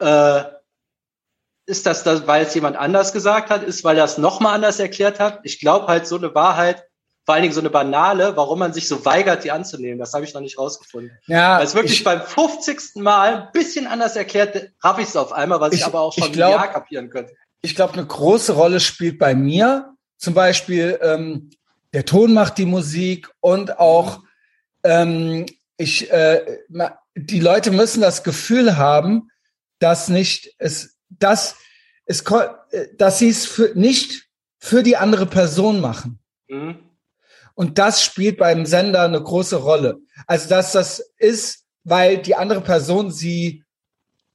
Äh, 0.03 0.45
ist 1.67 1.87
das, 1.87 2.03
das, 2.03 2.27
weil 2.27 2.45
es 2.45 2.55
jemand 2.55 2.77
anders 2.77 3.13
gesagt 3.13 3.51
hat? 3.51 3.63
Ist, 3.63 3.85
weil 3.85 3.97
er 3.97 4.05
es 4.05 4.19
nochmal 4.19 4.55
anders 4.55 4.81
erklärt 4.81 5.21
hat? 5.21 5.41
Ich 5.45 5.61
glaube 5.61 5.87
halt, 5.87 6.07
so 6.07 6.17
eine 6.17 6.35
Wahrheit 6.35 6.85
vor 7.25 7.35
allen 7.35 7.43
Dingen 7.43 7.55
so 7.55 7.61
eine 7.61 7.71
banale, 7.71 8.37
warum 8.37 8.59
man 8.59 8.73
sich 8.73 8.89
so 8.89 9.05
weigert, 9.05 9.45
die 9.45 9.53
anzunehmen. 9.53 9.99
Das 9.99 10.13
habe 10.13 10.25
ich 10.25 10.35
noch 10.35 10.41
nicht 10.41 10.59
rausgefunden. 10.59 11.17
Ja, 11.27 11.59
Weil 11.59 11.65
es 11.65 11.75
wirklich 11.75 11.99
ich, 11.99 12.05
beim 12.05 12.21
50. 12.21 12.97
Mal 12.97 13.35
ein 13.35 13.53
bisschen 13.53 13.87
anders 13.87 14.17
erklärt, 14.17 14.71
habe 14.83 15.03
ich 15.03 15.09
es 15.09 15.17
auf 15.17 15.33
einmal, 15.33 15.61
was 15.61 15.73
ich, 15.73 15.81
ich 15.81 15.87
aber 15.87 16.01
auch 16.01 16.13
schon 16.13 16.33
glaub, 16.33 16.53
Jahr 16.53 16.73
kapieren 16.73 17.11
könnte. 17.11 17.33
Ich 17.61 17.77
glaube, 17.77 17.93
eine 17.93 18.07
große 18.07 18.55
Rolle 18.55 18.81
spielt 18.81 19.21
bei 19.21 19.35
mir 19.35 19.95
zum 20.19 20.35
Beispiel 20.35 20.99
ähm, 21.03 21.51
der 21.93 22.05
Ton 22.05 22.33
macht 22.33 22.59
die 22.59 22.65
Musik 22.65 23.29
und 23.41 23.79
auch 23.79 24.21
ähm, 24.83 25.47
ich 25.77 26.11
äh, 26.11 26.61
die 27.15 27.41
Leute 27.41 27.71
müssen 27.71 28.01
das 28.01 28.25
Gefühl 28.25 28.77
haben, 28.77 29.31
dass 29.83 30.09
nicht 30.09 30.55
es 30.59 30.97
dass 31.09 31.57
es 32.05 32.23
äh, 32.23 32.89
dass 32.97 33.19
sie 33.19 33.29
es 33.29 33.47
für, 33.47 33.73
nicht 33.75 34.29
für 34.59 34.83
die 34.83 34.97
andere 34.97 35.27
Person 35.27 35.81
machen. 35.81 36.21
Mhm. 36.49 36.79
Und 37.55 37.79
das 37.79 38.03
spielt 38.03 38.39
beim 38.39 38.65
Sender 38.65 39.03
eine 39.03 39.23
große 39.23 39.57
Rolle. 39.57 39.99
Also 40.27 40.49
dass 40.49 40.73
das 40.73 41.01
ist, 41.19 41.65
weil 41.85 42.19
die 42.19 42.35
andere 42.35 42.61
Person 42.61 43.11
sie 43.11 43.65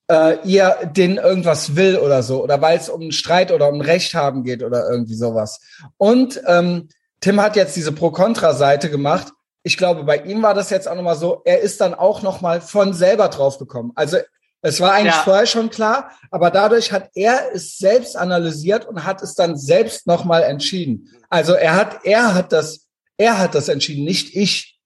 äh, 0.09 0.37
ihr 0.43 0.89
den 0.91 1.17
irgendwas 1.17 1.75
will 1.75 1.97
oder 1.97 2.23
so 2.23 2.43
oder 2.43 2.61
weil 2.61 2.77
es 2.77 2.89
um 2.89 3.01
einen 3.01 3.11
Streit 3.11 3.51
oder 3.51 3.69
um 3.69 3.81
Recht 3.81 4.13
haben 4.13 4.43
geht 4.43 4.63
oder 4.63 4.89
irgendwie 4.89 5.15
sowas. 5.15 5.59
Und 5.97 6.41
ähm, 6.47 6.89
Tim 7.19 7.41
hat 7.41 7.55
jetzt 7.55 7.75
diese 7.75 7.91
Pro-Kontra-Seite 7.91 8.89
gemacht. 8.89 9.33
Ich 9.63 9.75
glaube, 9.75 10.03
bei 10.03 10.17
ihm 10.17 10.43
war 10.43 10.53
das 10.53 10.69
jetzt 10.69 10.87
auch 10.87 10.95
nochmal 10.95 11.17
so, 11.17 11.41
er 11.45 11.59
ist 11.61 11.81
dann 11.81 11.93
auch 11.93 12.21
nochmal 12.21 12.61
von 12.61 12.93
selber 12.93 13.27
draufgekommen. 13.27 13.91
Also 13.95 14.17
es 14.61 14.81
war 14.81 14.93
eigentlich 14.93 15.15
ja. 15.15 15.21
vorher 15.21 15.45
schon 15.45 15.69
klar, 15.69 16.11
aber 16.31 16.51
dadurch 16.51 16.91
hat 16.91 17.11
er 17.13 17.53
es 17.53 17.77
selbst 17.77 18.17
analysiert 18.17 18.85
und 18.85 19.05
hat 19.05 19.21
es 19.21 19.35
dann 19.35 19.55
selbst 19.55 20.07
nochmal 20.07 20.43
entschieden. 20.43 21.09
Also 21.29 21.53
er 21.53 21.75
hat, 21.75 21.99
er 22.03 22.33
hat 22.33 22.51
das 22.51 22.87
er 23.17 23.39
hat 23.39 23.55
das 23.55 23.67
entschieden, 23.67 24.05
nicht 24.05 24.35
ich. 24.35 24.79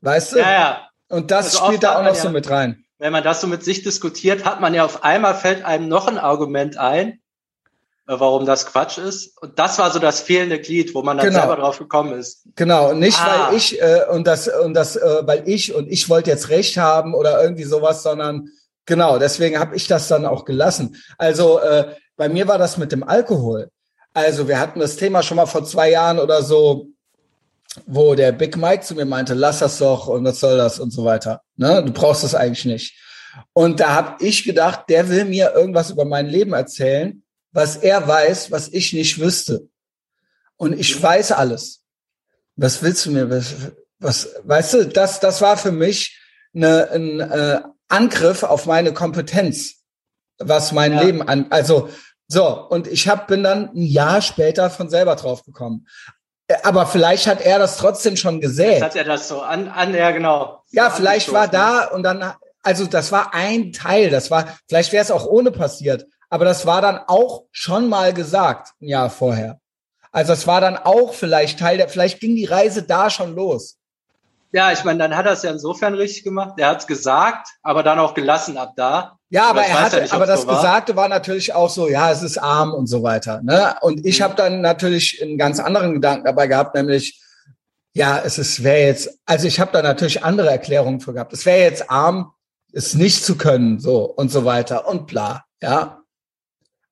Weißt 0.00 0.32
du? 0.32 0.38
Ja, 0.38 0.50
ja. 0.50 0.88
Und 1.08 1.30
das 1.30 1.54
also 1.54 1.66
spielt 1.66 1.82
da 1.82 1.98
auch 1.98 2.04
noch 2.04 2.14
so 2.14 2.30
mit 2.30 2.50
rein. 2.50 2.84
Wenn 2.98 3.12
man 3.12 3.22
das 3.22 3.42
so 3.42 3.46
mit 3.46 3.62
sich 3.62 3.82
diskutiert, 3.82 4.44
hat 4.44 4.60
man 4.60 4.74
ja 4.74 4.84
auf 4.84 5.04
einmal 5.04 5.34
fällt 5.34 5.64
einem 5.64 5.88
noch 5.88 6.08
ein 6.08 6.18
Argument 6.18 6.78
ein, 6.78 7.20
äh, 8.08 8.14
warum 8.18 8.46
das 8.46 8.66
Quatsch 8.66 8.96
ist. 8.96 9.40
Und 9.40 9.58
das 9.58 9.78
war 9.78 9.90
so 9.90 9.98
das 9.98 10.20
fehlende 10.20 10.58
Glied, 10.58 10.94
wo 10.94 11.02
man 11.02 11.18
dann 11.18 11.26
genau. 11.26 11.40
selber 11.40 11.56
drauf 11.56 11.78
gekommen 11.78 12.18
ist. 12.18 12.42
Genau, 12.56 12.90
und 12.90 13.00
nicht 13.00 13.20
ah. 13.20 13.50
weil 13.50 13.56
ich 13.56 13.80
äh, 13.80 14.06
und 14.10 14.26
das 14.26 14.48
und 14.48 14.72
das 14.72 14.96
äh, 14.96 15.26
weil 15.26 15.46
ich 15.46 15.74
und 15.74 15.88
ich 15.88 16.08
wollte 16.08 16.30
jetzt 16.30 16.48
recht 16.48 16.78
haben 16.78 17.14
oder 17.14 17.42
irgendwie 17.42 17.64
sowas, 17.64 18.02
sondern 18.02 18.48
genau, 18.86 19.18
deswegen 19.18 19.58
habe 19.58 19.76
ich 19.76 19.86
das 19.86 20.08
dann 20.08 20.24
auch 20.24 20.44
gelassen. 20.44 20.96
Also 21.18 21.58
äh, 21.60 21.94
bei 22.16 22.28
mir 22.28 22.48
war 22.48 22.58
das 22.58 22.78
mit 22.78 22.92
dem 22.92 23.02
Alkohol. 23.02 23.70
Also 24.14 24.48
wir 24.48 24.58
hatten 24.58 24.80
das 24.80 24.96
Thema 24.96 25.22
schon 25.22 25.36
mal 25.36 25.46
vor 25.46 25.64
zwei 25.64 25.90
Jahren 25.90 26.18
oder 26.18 26.42
so 26.42 26.88
wo 27.84 28.14
der 28.14 28.32
Big 28.32 28.56
Mike 28.56 28.84
zu 28.84 28.94
mir 28.94 29.04
meinte, 29.04 29.34
lass 29.34 29.58
das 29.58 29.78
doch 29.78 30.06
und 30.06 30.24
was 30.24 30.40
soll 30.40 30.56
das 30.56 30.78
und 30.78 30.90
so 30.90 31.04
weiter. 31.04 31.42
Ne? 31.56 31.82
Du 31.84 31.92
brauchst 31.92 32.24
das 32.24 32.34
eigentlich 32.34 32.64
nicht. 32.64 32.98
Und 33.52 33.80
da 33.80 33.94
habe 33.94 34.24
ich 34.24 34.44
gedacht, 34.44 34.84
der 34.88 35.08
will 35.08 35.26
mir 35.26 35.52
irgendwas 35.54 35.90
über 35.90 36.04
mein 36.04 36.26
Leben 36.26 36.54
erzählen, 36.54 37.22
was 37.52 37.76
er 37.76 38.06
weiß, 38.06 38.50
was 38.50 38.68
ich 38.68 38.92
nicht 38.92 39.20
wüsste. 39.20 39.68
Und 40.56 40.78
ich 40.78 41.00
weiß 41.00 41.32
alles. 41.32 41.82
Was 42.56 42.82
willst 42.82 43.04
du 43.04 43.10
mir? 43.10 43.28
Was, 43.28 43.54
was 43.98 44.28
weißt 44.44 44.74
du? 44.74 44.86
Das, 44.86 45.20
das 45.20 45.42
war 45.42 45.58
für 45.58 45.72
mich 45.72 46.18
eine, 46.54 46.90
ein 46.90 47.20
äh, 47.20 47.60
Angriff 47.88 48.42
auf 48.42 48.66
meine 48.66 48.92
Kompetenz, 48.92 49.82
was 50.38 50.72
mein 50.72 50.92
ja. 50.92 51.02
Leben 51.02 51.22
an. 51.22 51.46
Also 51.50 51.88
so 52.28 52.66
und 52.68 52.86
ich 52.86 53.08
hab, 53.08 53.28
bin 53.28 53.42
dann 53.42 53.70
ein 53.74 53.82
Jahr 53.82 54.20
später 54.20 54.70
von 54.70 54.90
selber 54.90 55.16
drauf 55.16 55.44
gekommen. 55.44 55.86
Aber 56.62 56.86
vielleicht 56.86 57.26
hat 57.26 57.40
er 57.40 57.58
das 57.58 57.76
trotzdem 57.76 58.16
schon 58.16 58.40
gesehen. 58.40 58.82
Hat 58.82 58.94
er 58.94 59.04
das 59.04 59.28
so 59.28 59.40
an, 59.40 59.68
an 59.68 59.94
ja 59.94 60.12
genau. 60.12 60.62
Ja, 60.70 60.90
vielleicht 60.90 61.32
war 61.32 61.48
da 61.48 61.86
und 61.86 62.04
dann, 62.04 62.34
also 62.62 62.86
das 62.86 63.10
war 63.10 63.34
ein 63.34 63.72
Teil, 63.72 64.10
das 64.10 64.30
war, 64.30 64.56
vielleicht 64.68 64.92
wäre 64.92 65.02
es 65.02 65.10
auch 65.10 65.26
ohne 65.26 65.50
passiert, 65.50 66.06
aber 66.30 66.44
das 66.44 66.64
war 66.66 66.80
dann 66.82 67.00
auch 67.06 67.44
schon 67.50 67.88
mal 67.88 68.12
gesagt, 68.12 68.70
ein 68.80 68.88
Jahr 68.88 69.10
vorher. 69.10 69.60
Also 70.12 70.32
es 70.32 70.46
war 70.46 70.60
dann 70.60 70.76
auch 70.76 71.14
vielleicht 71.14 71.58
Teil 71.58 71.76
der, 71.76 71.88
vielleicht 71.88 72.20
ging 72.20 72.36
die 72.36 72.46
Reise 72.46 72.82
da 72.82 73.10
schon 73.10 73.34
los. 73.34 73.76
Ja, 74.52 74.72
ich 74.72 74.84
meine, 74.84 74.98
dann 74.98 75.16
hat 75.16 75.26
er 75.26 75.32
es 75.32 75.42
ja 75.42 75.50
insofern 75.50 75.94
richtig 75.94 76.24
gemacht. 76.24 76.54
Er 76.58 76.68
hat 76.68 76.80
es 76.80 76.86
gesagt, 76.86 77.48
aber 77.62 77.82
dann 77.82 77.98
auch 77.98 78.14
gelassen 78.14 78.56
ab 78.56 78.74
da. 78.76 79.18
Ja, 79.28 79.50
aber 79.50 79.62
er 79.62 79.80
hatte, 79.80 79.96
ja 79.96 80.02
nicht, 80.02 80.14
aber 80.14 80.26
das 80.26 80.42
so 80.42 80.46
war. 80.46 80.56
Gesagte 80.56 80.96
war 80.96 81.08
natürlich 81.08 81.52
auch 81.52 81.68
so, 81.68 81.88
ja, 81.88 82.10
es 82.12 82.22
ist 82.22 82.38
arm 82.38 82.72
und 82.72 82.86
so 82.86 83.02
weiter. 83.02 83.42
Ne? 83.42 83.76
Und 83.80 84.06
ich 84.06 84.20
mhm. 84.20 84.24
habe 84.24 84.34
dann 84.36 84.60
natürlich 84.60 85.20
einen 85.22 85.36
ganz 85.36 85.58
anderen 85.58 85.94
Gedanken 85.94 86.24
dabei 86.24 86.46
gehabt, 86.46 86.74
nämlich, 86.74 87.20
ja, 87.92 88.20
es 88.24 88.38
ist 88.38 88.62
wäre 88.62 88.86
jetzt, 88.86 89.18
also 89.24 89.46
ich 89.48 89.58
habe 89.58 89.72
da 89.72 89.82
natürlich 89.82 90.22
andere 90.22 90.50
Erklärungen 90.50 91.00
für 91.00 91.12
gehabt. 91.12 91.32
Es 91.32 91.44
wäre 91.44 91.60
jetzt 91.60 91.90
arm, 91.90 92.32
es 92.72 92.94
nicht 92.94 93.24
zu 93.24 93.36
können, 93.36 93.80
so 93.80 94.04
und 94.04 94.30
so 94.30 94.44
weiter 94.44 94.86
und 94.86 95.06
bla, 95.06 95.44
ja. 95.60 96.02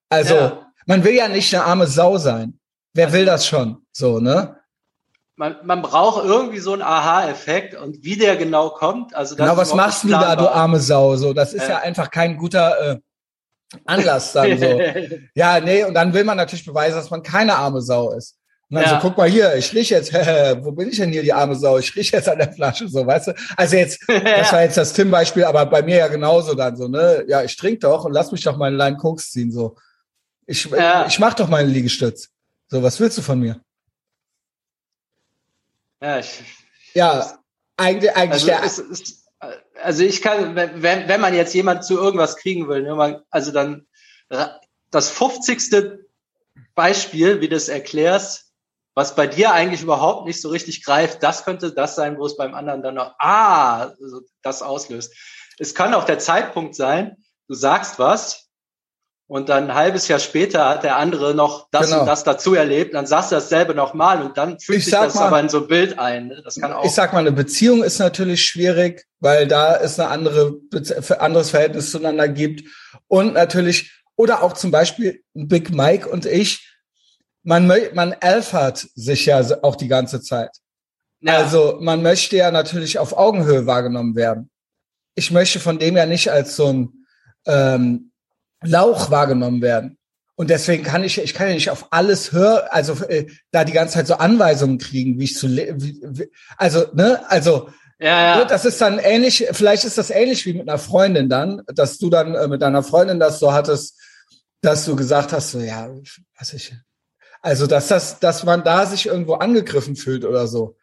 Also 0.09 0.35
ja. 0.35 0.67
man 0.87 1.05
will 1.05 1.15
ja 1.15 1.29
nicht 1.29 1.55
eine 1.55 1.65
arme 1.65 1.87
Sau 1.87 2.19
sein. 2.19 2.59
Wer 2.95 3.07
also, 3.07 3.19
will 3.19 3.27
das 3.27 3.47
schon, 3.47 3.87
so 3.93 4.19
ne? 4.19 4.57
Man, 5.37 5.57
man 5.65 5.83
braucht 5.83 6.25
irgendwie 6.25 6.61
so 6.61 6.73
einen 6.73 6.83
Aha-Effekt 6.83 7.75
und 7.75 8.05
wie 8.05 8.17
der 8.17 8.37
genau 8.37 8.71
kommt. 8.71 9.15
Also 9.15 9.35
das 9.35 9.47
genau, 9.47 9.57
was 9.57 9.75
machst 9.75 10.05
du 10.05 10.09
da, 10.09 10.37
du 10.37 10.49
arme 10.49 10.81
Sau? 10.81 11.17
So, 11.17 11.33
das 11.33 11.53
ist 11.53 11.65
äh. 11.65 11.71
ja 11.71 11.79
einfach 11.79 12.11
kein 12.11 12.37
guter 12.37 12.93
äh, 12.93 12.99
Anlass 13.85 14.33
dann 14.33 14.59
so. 14.59 14.81
ja, 15.35 15.61
nee, 15.61 15.85
und 15.85 15.95
dann 15.95 16.15
will 16.15 16.25
man 16.25 16.37
natürlich 16.37 16.65
beweisen, 16.65 16.97
dass 16.97 17.11
man 17.11 17.23
keine 17.23 17.57
arme 17.57 17.83
Sau 17.83 18.13
ist. 18.13 18.37
Und 18.71 18.77
dann 18.77 18.85
ja. 18.85 18.91
so, 19.01 19.09
guck 19.09 19.17
mal 19.17 19.29
hier, 19.29 19.57
ich 19.57 19.75
riech 19.75 19.91
jetzt, 19.91 20.13
wo 20.65 20.73
bin 20.73 20.89
ich 20.89 20.97
denn 20.97 21.11
hier, 21.11 21.23
die 21.23 21.33
arme 21.33 21.57
Sau? 21.57 21.79
Ich 21.79 21.95
riech 21.97 22.13
jetzt 22.13 22.29
an 22.29 22.39
der 22.39 22.53
Flasche, 22.53 22.89
so, 22.89 23.05
weißt 23.05 23.29
du? 23.29 23.33
Also 23.57 23.77
jetzt, 23.77 24.01
das 24.09 24.53
war 24.53 24.63
jetzt 24.63 24.77
das 24.77 24.93
Tim-Beispiel, 24.93 25.45
aber 25.45 25.67
bei 25.67 25.83
mir 25.83 25.97
ja 25.97 26.09
genauso 26.09 26.55
dann 26.55 26.77
so, 26.77 26.87
ne? 26.87 27.25
Ja, 27.27 27.43
ich 27.43 27.57
trink 27.57 27.81
doch 27.81 28.05
und 28.05 28.13
lass 28.13 28.31
mich 28.31 28.43
doch 28.43 28.57
mal 28.57 28.67
einen 28.67 28.77
Line 28.77 28.97
Koks 28.97 29.33
ziehen, 29.33 29.51
so. 29.51 29.77
Ich, 30.47 30.65
ja. 30.67 31.07
ich 31.07 31.19
mach 31.19 31.35
doch 31.35 31.49
meine 31.49 31.69
Liegestütz. 31.69 32.29
So, 32.69 32.83
was 32.83 33.01
willst 33.01 33.19
du 33.19 33.23
von 33.23 33.41
mir? 33.41 33.61
Ja, 36.05 36.19
ich, 36.19 36.43
ja 36.93 37.39
eigentlich, 37.79 38.15
eigentlich 38.15 38.33
also, 38.33 38.47
der, 38.47 38.63
es, 38.63 39.25
also 39.83 40.05
ich 40.05 40.21
kann, 40.21 40.55
wenn, 40.55 40.83
wenn 41.09 41.21
man 41.21 41.35
jetzt 41.35 41.55
jemand 41.55 41.83
zu 41.83 41.97
irgendwas 41.97 42.37
kriegen 42.37 42.69
will, 42.69 42.83
ne, 42.83 42.95
man, 42.95 43.23
also 43.31 43.53
dann 43.53 43.87
das 44.91 45.11
50. 45.11 46.01
Beispiel, 46.75 47.41
wie 47.41 47.49
du 47.49 47.57
es 47.57 47.69
erklärst, 47.69 48.53
was 48.95 49.15
bei 49.15 49.27
dir 49.27 49.53
eigentlich 49.53 49.83
überhaupt 49.83 50.27
nicht 50.27 50.43
so 50.43 50.51
richtig 50.51 50.85
greift, 50.85 51.23
das 51.23 51.45
könnte 51.45 51.73
das 51.73 51.97
sein, 51.97 52.19
wo 52.19 52.27
es 52.27 52.37
beim 52.37 52.55
anderen 52.55 52.83
dann 52.83 52.97
noch, 52.97 53.15
ah, 53.19 53.93
das 54.43 54.61
auslöst. 54.61 55.15
Es 55.59 55.75
kann 55.75 55.95
auch 55.95 56.05
der 56.05 56.19
Zeitpunkt 56.19 56.75
sein, 56.75 57.17
du 57.49 57.55
sagst 57.55 57.99
was, 57.99 58.44
und 59.27 59.49
dann 59.49 59.71
ein 59.71 59.75
halbes 59.75 60.07
Jahr 60.09 60.19
später 60.19 60.69
hat 60.69 60.85
der 60.85 60.97
andere 60.97 61.35
noch 61.35 61.69
das 61.71 61.87
genau. 61.87 62.01
und 62.01 62.07
das 62.07 62.25
dazu 62.25 62.55
erlebt, 62.55 62.95
dann 62.95 63.07
sagst 63.07 63.33
du 63.33 63.37
dasselbe 63.37 63.75
nochmal 63.75 64.23
und 64.23 64.37
dann 64.37 64.61
fühlt 64.61 64.81
ich 64.81 64.85
sich 64.85 64.93
das 64.93 65.15
mal, 65.15 65.29
aber 65.29 65.41
in 65.41 65.49
so 65.49 65.63
ein 65.63 65.67
Bild 65.67 65.99
ein. 65.99 66.29
Ne? 66.29 66.43
Das 66.45 66.57
kann 66.57 66.73
auch. 66.73 66.85
Ich 66.85 66.93
sag 66.93 67.13
mal, 67.13 67.21
eine 67.21 67.33
Beziehung 67.33 67.83
ist 67.83 67.99
natürlich 67.99 68.45
schwierig, 68.45 69.07
weil 69.21 69.49
da 69.49 69.77
es 69.77 69.99
eine 69.99 70.11
andere, 70.11 70.55
anderes 71.19 71.51
Verhältnis 71.51 71.91
zueinander 71.91 72.29
gibt. 72.29 72.69
Und 73.09 73.33
natürlich, 73.33 73.93
oder 74.17 74.43
auch 74.43 74.53
zum 74.53 74.71
Beispiel 74.71 75.23
Big 75.33 75.71
Mike 75.71 76.09
und 76.09 76.27
ich, 76.27 76.71
man, 77.43 77.67
man 77.95 78.13
elfert 78.13 78.87
sich 78.95 79.27
ja 79.27 79.43
auch 79.63 79.77
die 79.77 79.89
ganze 79.89 80.21
Zeit. 80.21 80.51
Ja. 81.21 81.39
Also 81.39 81.79
man 81.81 82.03
möchte 82.03 82.37
ja 82.37 82.51
natürlich 82.51 82.99
auf 82.99 83.17
Augenhöhe 83.17 83.65
wahrgenommen 83.67 84.17
werden. 84.17 84.51
Ich 85.15 85.31
möchte 85.31 85.61
von 85.61 85.79
dem 85.79 85.97
ja 85.97 86.05
nicht 86.05 86.31
als 86.31 86.57
so 86.57 86.67
ein 86.67 87.07
ähm, 87.47 88.11
Lauch 88.65 89.11
wahrgenommen 89.11 89.63
werden. 89.63 89.99
Und 90.37 90.51
deswegen 90.51 90.83
kann 90.83 91.05
ich, 91.05 91.19
ich 91.19 91.33
kann 91.33 91.49
ja 91.49 91.55
nicht 91.55 91.71
auf 91.71 91.89
alles 91.91 92.33
hören, 92.33 92.67
also 92.71 92.95
äh, 93.05 93.27
da 93.53 93.65
die 93.65 93.73
ganze 93.73 93.95
Zeit 93.95 94.09
so 94.09 94.15
Anweisungen 94.15 94.79
kriegen, 94.79 95.19
wie 95.19 95.25
ich 95.25 95.37
zu, 95.37 95.49
wie, 95.49 96.01
wie, 96.03 96.29
also 96.57 96.87
ne, 96.93 97.23
also 97.29 97.69
ja, 98.01 98.23
ja. 98.23 98.37
Ne, 98.39 98.47
das 98.47 98.65
ist 98.65 98.81
dann 98.81 98.99
ähnlich. 98.99 99.47
Vielleicht 99.53 99.85
ist 99.85 99.99
das 99.99 100.11
ähnlich 100.11 100.45
wie 100.47 100.55
mit 100.55 100.69
einer 100.69 100.79
Freundin 100.79 101.29
dann, 101.29 101.63
dass 101.67 101.99
du 101.99 102.11
dann 102.11 102.35
äh, 102.35 102.49
mit 102.49 102.63
deiner 102.63 102.83
Freundin 102.83 103.21
das 103.21 103.39
so 103.39 103.53
hattest, 103.53 104.01
dass 104.61 104.85
du 104.85 104.97
gesagt 104.97 105.33
hast, 105.33 105.53
so 105.53 105.61
ja, 105.61 105.89
was 106.39 106.53
ich, 106.53 106.75
also 107.41 107.67
dass 107.67 107.89
das, 107.89 108.19
dass 108.19 108.43
man 108.43 108.65
da 108.65 108.87
sich 108.87 109.07
irgendwo 109.07 109.35
angegriffen 109.35 109.95
fühlt 109.95 110.25
oder 110.25 110.49
so. 110.49 110.77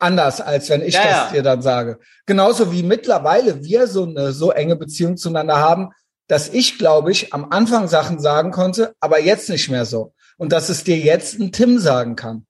Anders 0.00 0.40
als 0.40 0.68
wenn 0.70 0.82
ich 0.82 0.94
ja, 0.94 1.24
das 1.24 1.32
dir 1.32 1.42
dann 1.42 1.62
sage. 1.62 1.98
Genauso 2.26 2.72
wie 2.72 2.82
mittlerweile 2.82 3.64
wir 3.64 3.86
so 3.86 4.04
eine 4.04 4.32
so 4.32 4.50
enge 4.50 4.76
Beziehung 4.76 5.16
zueinander 5.16 5.58
haben, 5.58 5.90
dass 6.28 6.48
ich, 6.50 6.78
glaube 6.78 7.10
ich, 7.10 7.34
am 7.34 7.50
Anfang 7.50 7.88
Sachen 7.88 8.20
sagen 8.20 8.52
konnte, 8.52 8.94
aber 9.00 9.20
jetzt 9.20 9.48
nicht 9.48 9.68
mehr 9.70 9.84
so. 9.84 10.14
Und 10.36 10.52
dass 10.52 10.68
es 10.68 10.84
dir 10.84 10.96
jetzt 10.96 11.40
ein 11.40 11.50
Tim 11.52 11.78
sagen 11.78 12.14
kann. 12.14 12.46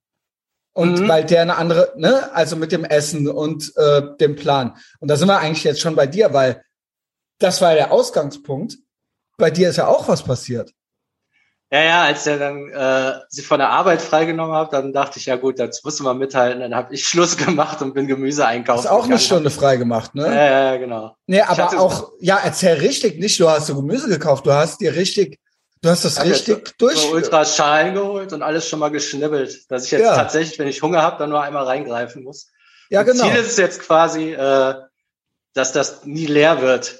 Und 0.74 1.00
mhm. 1.00 1.08
weil 1.08 1.24
der 1.24 1.42
eine 1.42 1.56
andere, 1.56 1.92
ne, 1.96 2.32
also 2.34 2.54
mit 2.56 2.70
dem 2.70 2.84
Essen 2.84 3.28
und 3.28 3.72
äh, 3.76 4.02
dem 4.20 4.36
Plan. 4.36 4.76
Und 5.00 5.08
da 5.08 5.16
sind 5.16 5.28
wir 5.28 5.38
eigentlich 5.38 5.64
jetzt 5.64 5.80
schon 5.80 5.96
bei 5.96 6.06
dir, 6.06 6.34
weil 6.34 6.62
das 7.38 7.60
war 7.62 7.74
der 7.74 7.92
Ausgangspunkt. 7.92 8.76
Bei 9.38 9.50
dir 9.50 9.70
ist 9.70 9.76
ja 9.76 9.86
auch 9.86 10.08
was 10.08 10.22
passiert. 10.22 10.72
Ja, 11.70 11.82
ja, 11.82 12.02
als 12.04 12.26
er 12.26 12.38
dann 12.38 12.70
äh, 12.70 13.20
sich 13.28 13.46
von 13.46 13.58
der 13.58 13.68
Arbeit 13.68 14.00
freigenommen 14.00 14.56
hat, 14.56 14.72
dann 14.72 14.94
dachte 14.94 15.18
ich, 15.18 15.26
ja 15.26 15.36
gut, 15.36 15.58
jetzt 15.58 15.84
musst 15.84 16.00
du 16.00 16.04
mal 16.04 16.14
mithalten. 16.14 16.60
Dann 16.60 16.74
habe 16.74 16.94
ich 16.94 17.04
Schluss 17.08 17.36
gemacht 17.36 17.82
und 17.82 17.92
bin 17.92 18.06
Gemüse 18.06 18.46
einkaufen. 18.46 18.84
Hast 18.84 18.90
auch 18.90 19.04
eine 19.04 19.18
Stunde 19.18 19.50
frei 19.50 19.76
gemacht, 19.76 20.14
ne? 20.14 20.26
Ja, 20.26 20.72
ja, 20.72 20.76
genau. 20.78 21.16
Nee, 21.26 21.42
aber 21.42 21.78
auch, 21.78 22.12
ja, 22.20 22.38
erzähl 22.42 22.74
richtig 22.78 23.18
nicht, 23.18 23.38
du 23.38 23.50
hast 23.50 23.66
so 23.66 23.76
Gemüse 23.76 24.08
gekauft, 24.08 24.46
du 24.46 24.52
hast 24.52 24.80
dir 24.80 24.96
richtig, 24.96 25.38
du 25.82 25.90
hast 25.90 26.06
das 26.06 26.24
richtig 26.24 26.78
durch. 26.78 26.96
So 26.96 27.10
Ultraschalen 27.12 27.92
geholt 27.92 28.32
und 28.32 28.42
alles 28.42 28.66
schon 28.66 28.78
mal 28.78 28.90
geschnibbelt, 28.90 29.70
dass 29.70 29.84
ich 29.84 29.90
jetzt 29.90 30.04
ja. 30.04 30.16
tatsächlich, 30.16 30.58
wenn 30.58 30.68
ich 30.68 30.80
Hunger 30.80 31.02
habe, 31.02 31.18
dann 31.18 31.28
nur 31.28 31.42
einmal 31.42 31.64
reingreifen 31.64 32.22
muss. 32.22 32.48
Ja, 32.88 33.02
genau. 33.02 33.24
Ziel 33.24 33.36
ist 33.36 33.48
es 33.48 33.56
jetzt 33.58 33.80
quasi, 33.80 34.32
äh, 34.32 34.74
dass 35.52 35.72
das 35.72 36.06
nie 36.06 36.24
leer 36.24 36.62
wird. 36.62 36.98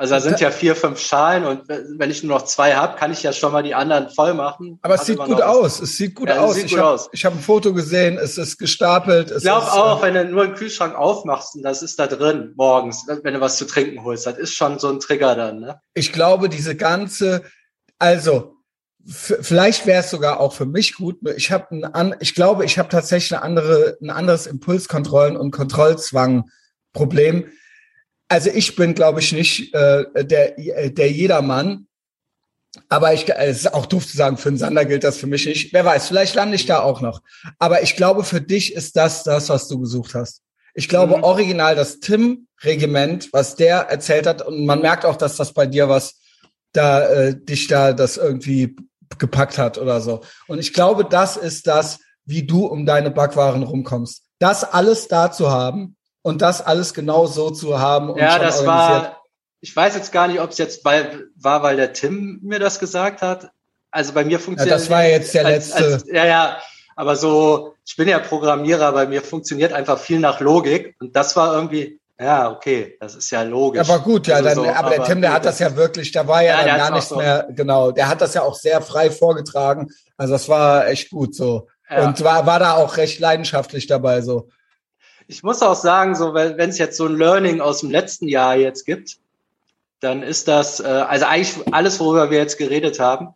Also 0.00 0.14
da 0.14 0.20
sind 0.20 0.38
ja 0.38 0.52
vier, 0.52 0.76
fünf 0.76 1.00
Schalen 1.00 1.44
und 1.44 1.68
wenn 1.68 2.08
ich 2.08 2.22
nur 2.22 2.38
noch 2.38 2.44
zwei 2.44 2.76
habe, 2.76 2.96
kann 2.96 3.10
ich 3.10 3.24
ja 3.24 3.32
schon 3.32 3.50
mal 3.50 3.64
die 3.64 3.74
anderen 3.74 4.08
voll 4.10 4.32
machen. 4.32 4.78
Aber 4.82 4.94
es 4.94 5.04
sieht 5.04 5.18
gut 5.18 5.42
aus. 5.42 5.80
Es 5.80 5.96
sieht 5.96 6.14
gut 6.14 6.28
ja, 6.28 6.38
aus. 6.38 6.54
Sieht 6.54 6.66
ich 6.66 6.78
habe 6.78 7.00
hab 7.10 7.32
ein 7.34 7.40
Foto 7.40 7.74
gesehen, 7.74 8.16
es 8.16 8.38
ist 8.38 8.58
gestapelt. 8.58 9.32
ich 9.32 9.42
glaube 9.42 9.72
auch, 9.72 10.00
äh, 10.00 10.06
wenn 10.06 10.14
du 10.14 10.24
nur 10.26 10.44
einen 10.44 10.54
Kühlschrank 10.54 10.94
aufmachst 10.94 11.56
und 11.56 11.64
das 11.64 11.82
ist 11.82 11.98
da 11.98 12.06
drin 12.06 12.52
morgens, 12.54 13.06
wenn 13.08 13.34
du 13.34 13.40
was 13.40 13.56
zu 13.56 13.66
trinken 13.66 14.04
holst, 14.04 14.24
das 14.24 14.38
ist 14.38 14.54
schon 14.54 14.78
so 14.78 14.88
ein 14.88 15.00
Trigger 15.00 15.34
dann. 15.34 15.58
Ne? 15.58 15.80
Ich 15.94 16.12
glaube, 16.12 16.48
diese 16.48 16.76
ganze, 16.76 17.42
also 17.98 18.54
vielleicht 19.04 19.84
wäre 19.84 20.04
es 20.04 20.10
sogar 20.10 20.38
auch 20.38 20.52
für 20.52 20.66
mich 20.66 20.94
gut. 20.94 21.16
Ich 21.36 21.50
habe 21.50 21.90
ein, 21.92 22.14
ich 22.20 22.36
glaube, 22.36 22.64
ich 22.64 22.78
habe 22.78 22.88
tatsächlich 22.88 23.34
eine 23.34 23.42
andere, 23.42 23.98
ein 24.00 24.10
anderes 24.10 24.46
Impulskontrollen 24.46 25.36
und 25.36 25.50
Kontrollzwang 25.50 26.44
Problem 26.92 27.46
also 28.28 28.50
ich 28.50 28.76
bin, 28.76 28.94
glaube 28.94 29.20
ich, 29.20 29.32
nicht 29.32 29.74
äh, 29.74 30.24
der, 30.24 30.58
äh, 30.58 30.90
der 30.90 31.10
Jedermann. 31.10 31.86
Aber 32.90 33.14
ich, 33.14 33.28
es 33.28 33.60
ist 33.60 33.74
auch 33.74 33.86
doof 33.86 34.06
zu 34.06 34.16
sagen, 34.16 34.36
für 34.36 34.50
einen 34.50 34.58
Sander 34.58 34.84
gilt 34.84 35.02
das 35.02 35.16
für 35.16 35.26
mich 35.26 35.46
nicht. 35.46 35.72
Wer 35.72 35.84
weiß, 35.84 36.08
vielleicht 36.08 36.34
lande 36.34 36.54
ich 36.54 36.66
da 36.66 36.80
auch 36.80 37.00
noch. 37.00 37.22
Aber 37.58 37.82
ich 37.82 37.96
glaube, 37.96 38.24
für 38.24 38.40
dich 38.40 38.74
ist 38.74 38.96
das 38.96 39.24
das, 39.24 39.48
was 39.48 39.68
du 39.68 39.80
gesucht 39.80 40.14
hast. 40.14 40.42
Ich 40.74 40.88
glaube, 40.88 41.16
mhm. 41.16 41.24
original 41.24 41.74
das 41.74 41.98
Tim-Regiment, 42.00 43.32
was 43.32 43.56
der 43.56 43.88
erzählt 43.88 44.26
hat, 44.26 44.46
und 44.46 44.64
man 44.64 44.80
merkt 44.80 45.06
auch, 45.06 45.16
dass 45.16 45.36
das 45.36 45.52
bei 45.52 45.66
dir 45.66 45.88
was 45.88 46.20
da, 46.72 47.08
äh, 47.08 47.34
dich 47.34 47.66
da 47.66 47.92
das 47.94 48.16
irgendwie 48.16 48.76
gepackt 49.18 49.58
hat 49.58 49.78
oder 49.78 50.00
so. 50.00 50.20
Und 50.46 50.58
ich 50.58 50.72
glaube, 50.72 51.04
das 51.04 51.36
ist 51.36 51.66
das, 51.66 51.98
wie 52.26 52.46
du 52.46 52.66
um 52.66 52.84
deine 52.84 53.10
Backwaren 53.10 53.62
rumkommst. 53.62 54.22
Das 54.38 54.62
alles 54.62 55.08
da 55.08 55.32
zu 55.32 55.50
haben, 55.50 55.96
und 56.28 56.42
das 56.42 56.60
alles 56.60 56.92
genau 56.92 57.24
so 57.24 57.50
zu 57.50 57.78
haben. 57.78 58.10
Und 58.10 58.18
ja, 58.18 58.38
das 58.38 58.66
war, 58.66 59.22
ich 59.62 59.74
weiß 59.74 59.94
jetzt 59.94 60.12
gar 60.12 60.28
nicht, 60.28 60.40
ob 60.42 60.50
es 60.50 60.58
jetzt 60.58 60.82
bei, 60.82 61.08
war, 61.36 61.62
weil 61.62 61.76
der 61.76 61.94
Tim 61.94 62.38
mir 62.42 62.58
das 62.58 62.78
gesagt 62.78 63.22
hat. 63.22 63.48
Also 63.90 64.12
bei 64.12 64.26
mir 64.26 64.38
funktioniert. 64.38 64.76
Ja, 64.76 64.78
das 64.78 64.90
war 64.90 65.04
jetzt 65.06 65.32
der 65.32 65.46
als, 65.46 65.68
letzte. 65.70 65.84
Als, 65.94 66.04
ja, 66.06 66.26
ja. 66.26 66.58
Aber 66.96 67.16
so, 67.16 67.76
ich 67.86 67.96
bin 67.96 68.08
ja 68.08 68.18
Programmierer, 68.18 68.92
bei 68.92 69.06
mir 69.06 69.22
funktioniert 69.22 69.72
einfach 69.72 69.98
viel 69.98 70.18
nach 70.18 70.40
Logik. 70.40 70.96
Und 71.00 71.16
das 71.16 71.34
war 71.34 71.54
irgendwie, 71.54 71.98
ja, 72.20 72.50
okay, 72.50 72.98
das 73.00 73.14
ist 73.14 73.30
ja 73.30 73.40
logisch. 73.40 73.88
Aber 73.88 74.00
gut, 74.00 74.26
ja, 74.26 74.36
also 74.36 74.48
dann, 74.48 74.54
so, 74.56 74.66
aber, 74.66 74.90
der 74.90 75.04
Tim, 75.04 75.22
der 75.22 75.32
hat 75.32 75.46
das 75.46 75.58
ja 75.60 75.74
wirklich, 75.76 76.12
da 76.12 76.26
war 76.26 76.42
ja, 76.42 76.60
ja 76.60 76.66
dann 76.66 76.76
gar 76.76 76.90
nichts 76.90 77.08
so. 77.08 77.16
mehr, 77.16 77.48
genau, 77.48 77.90
der 77.90 78.06
hat 78.06 78.20
das 78.20 78.34
ja 78.34 78.42
auch 78.42 78.54
sehr 78.54 78.82
frei 78.82 79.10
vorgetragen. 79.10 79.88
Also 80.18 80.34
das 80.34 80.46
war 80.50 80.88
echt 80.88 81.08
gut 81.08 81.34
so. 81.34 81.68
Ja. 81.88 82.06
Und 82.06 82.22
war, 82.22 82.44
war 82.44 82.58
da 82.58 82.74
auch 82.74 82.98
recht 82.98 83.18
leidenschaftlich 83.18 83.86
dabei 83.86 84.20
so 84.20 84.50
ich 85.28 85.42
muss 85.42 85.62
auch 85.62 85.76
sagen, 85.76 86.16
so 86.16 86.34
wenn 86.34 86.70
es 86.70 86.78
jetzt 86.78 86.96
so 86.96 87.06
ein 87.06 87.16
Learning 87.16 87.60
aus 87.60 87.80
dem 87.80 87.90
letzten 87.90 88.28
Jahr 88.28 88.56
jetzt 88.56 88.86
gibt, 88.86 89.18
dann 90.00 90.22
ist 90.22 90.48
das, 90.48 90.80
äh, 90.80 90.84
also 90.84 91.26
eigentlich 91.26 91.72
alles, 91.72 92.00
worüber 92.00 92.30
wir 92.30 92.38
jetzt 92.38 92.56
geredet 92.56 92.98
haben, 92.98 93.34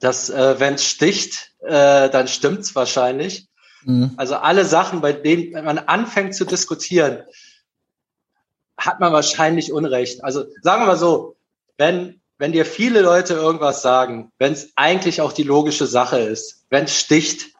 dass 0.00 0.28
äh, 0.28 0.60
wenn 0.60 0.74
es 0.74 0.84
sticht, 0.84 1.52
äh, 1.60 2.10
dann 2.10 2.28
stimmt's 2.28 2.74
wahrscheinlich. 2.74 3.48
Mhm. 3.84 4.12
Also 4.16 4.36
alle 4.36 4.64
Sachen, 4.64 5.00
bei 5.00 5.12
denen 5.12 5.54
wenn 5.54 5.64
man 5.64 5.78
anfängt 5.78 6.34
zu 6.34 6.44
diskutieren, 6.44 7.22
hat 8.76 9.00
man 9.00 9.12
wahrscheinlich 9.12 9.72
Unrecht. 9.72 10.22
Also 10.24 10.44
sagen 10.60 10.82
wir 10.82 10.86
mal 10.86 10.96
so, 10.96 11.36
wenn 11.78 12.20
wenn 12.38 12.50
dir 12.50 12.66
viele 12.66 13.02
Leute 13.02 13.34
irgendwas 13.34 13.82
sagen, 13.82 14.32
wenn 14.38 14.52
es 14.52 14.72
eigentlich 14.74 15.20
auch 15.20 15.32
die 15.32 15.44
logische 15.44 15.86
Sache 15.86 16.18
ist, 16.18 16.64
wenn 16.70 16.84
es 16.84 16.98
sticht, 16.98 17.51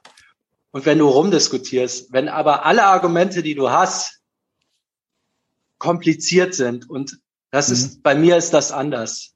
und 0.73 0.87
wenn 0.87 0.99
du 0.99 1.09
rumdiskutierst, 1.09 2.13
wenn 2.13 2.29
aber 2.29 2.67
alle 2.67 2.85
Argumente, 2.85 3.43
die 3.43 3.55
du 3.55 3.71
hast, 3.71 4.21
kompliziert 5.79 6.55
sind 6.55 6.89
und 6.89 7.19
das 7.51 7.69
mhm. 7.69 7.75
ist, 7.75 8.03
bei 8.03 8.15
mir 8.15 8.37
ist 8.37 8.55
das 8.55 8.73
anders. 8.73 9.35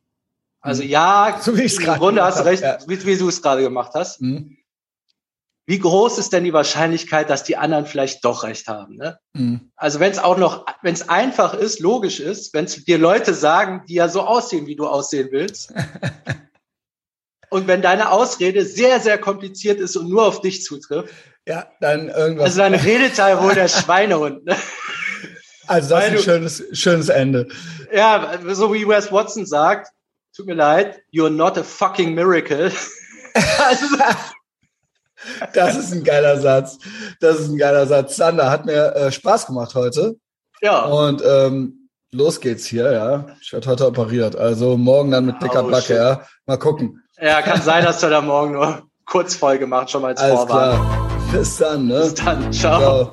Also 0.60 0.82
mhm. 0.82 0.88
ja, 0.88 1.38
so 1.40 1.56
wie 1.56 1.64
im 1.64 1.98
Grunde 1.98 2.24
hast 2.24 2.40
du 2.40 2.44
recht, 2.44 2.62
ja. 2.62 2.78
wie, 2.86 3.04
wie 3.04 3.16
du 3.16 3.28
es 3.28 3.42
gerade 3.42 3.62
gemacht 3.62 3.92
hast. 3.94 4.20
Mhm. 4.20 4.56
Wie 5.68 5.80
groß 5.80 6.18
ist 6.18 6.32
denn 6.32 6.44
die 6.44 6.52
Wahrscheinlichkeit, 6.52 7.28
dass 7.28 7.42
die 7.42 7.56
anderen 7.56 7.86
vielleicht 7.86 8.24
doch 8.24 8.44
recht 8.44 8.68
haben? 8.68 8.96
Ne? 8.96 9.18
Mhm. 9.34 9.72
Also 9.74 9.98
wenn 9.98 10.12
es 10.12 10.18
auch 10.18 10.38
noch, 10.38 10.64
wenn 10.82 10.94
es 10.94 11.08
einfach 11.08 11.54
ist, 11.54 11.80
logisch 11.80 12.20
ist, 12.20 12.54
wenn 12.54 12.66
es 12.66 12.84
dir 12.84 12.98
Leute 12.98 13.34
sagen, 13.34 13.84
die 13.88 13.94
ja 13.94 14.08
so 14.08 14.22
aussehen, 14.22 14.66
wie 14.66 14.76
du 14.76 14.86
aussehen 14.86 15.28
willst, 15.32 15.74
Und 17.50 17.68
wenn 17.68 17.82
deine 17.82 18.10
Ausrede 18.10 18.64
sehr, 18.64 19.00
sehr 19.00 19.18
kompliziert 19.18 19.80
ist 19.80 19.96
und 19.96 20.08
nur 20.08 20.26
auf 20.26 20.40
dich 20.40 20.64
zutrifft. 20.64 21.12
Ja, 21.46 21.66
dann 21.80 22.08
irgendwas. 22.08 22.46
Also 22.46 22.58
dann 22.58 22.74
redet 22.74 23.18
da 23.18 23.42
wohl 23.42 23.54
der 23.54 23.68
Schweinehund. 23.68 24.44
Ne? 24.44 24.56
Also 25.68 25.90
das 25.90 26.06
ist 26.06 26.12
ein 26.12 26.18
schönes, 26.18 26.64
schönes 26.72 27.08
Ende. 27.08 27.48
Ja, 27.92 28.38
so 28.48 28.72
wie 28.72 28.86
Wes 28.86 29.12
Watson 29.12 29.46
sagt, 29.46 29.92
tut 30.34 30.46
mir 30.46 30.54
leid, 30.54 31.02
you're 31.12 31.30
not 31.30 31.56
a 31.56 31.62
fucking 31.62 32.14
miracle. 32.14 32.70
also, 33.58 33.96
das 35.54 35.76
ist 35.76 35.92
ein 35.92 36.04
geiler 36.04 36.40
Satz. 36.40 36.78
Das 37.20 37.40
ist 37.40 37.48
ein 37.48 37.58
geiler 37.58 37.86
Satz. 37.86 38.16
Sander, 38.16 38.50
hat 38.50 38.66
mir 38.66 38.94
äh, 38.94 39.12
Spaß 39.12 39.46
gemacht 39.46 39.74
heute. 39.74 40.16
Ja. 40.62 40.84
Und 40.84 41.22
ähm, 41.26 41.88
los 42.12 42.40
geht's 42.40 42.66
hier, 42.66 42.92
ja. 42.92 43.26
Ich 43.40 43.52
werde 43.52 43.68
heute 43.68 43.86
operiert. 43.86 44.36
Also 44.36 44.76
morgen 44.76 45.10
dann 45.10 45.26
mit 45.26 45.42
dicker 45.42 45.64
oh, 45.64 45.70
Backe, 45.70 45.86
shit. 45.86 45.96
ja. 45.96 46.26
Mal 46.46 46.58
gucken. 46.58 47.02
Ja, 47.20 47.40
kann 47.40 47.62
sein, 47.62 47.82
dass 47.84 48.00
du 48.00 48.10
da 48.10 48.20
morgen 48.20 48.52
nur 48.52 48.82
Kurzfolge 49.06 49.66
macht, 49.66 49.90
schon 49.90 50.02
mal 50.02 50.08
als 50.08 50.20
Alles 50.20 50.34
Vorwarn. 50.34 50.76
Klar. 50.76 51.08
Bis 51.32 51.56
dann, 51.56 51.86
ne? 51.86 52.00
Bis 52.00 52.14
dann. 52.14 52.52
Ciao. 52.52 52.80
Ciao. 52.80 53.12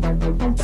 Thank 0.00 0.57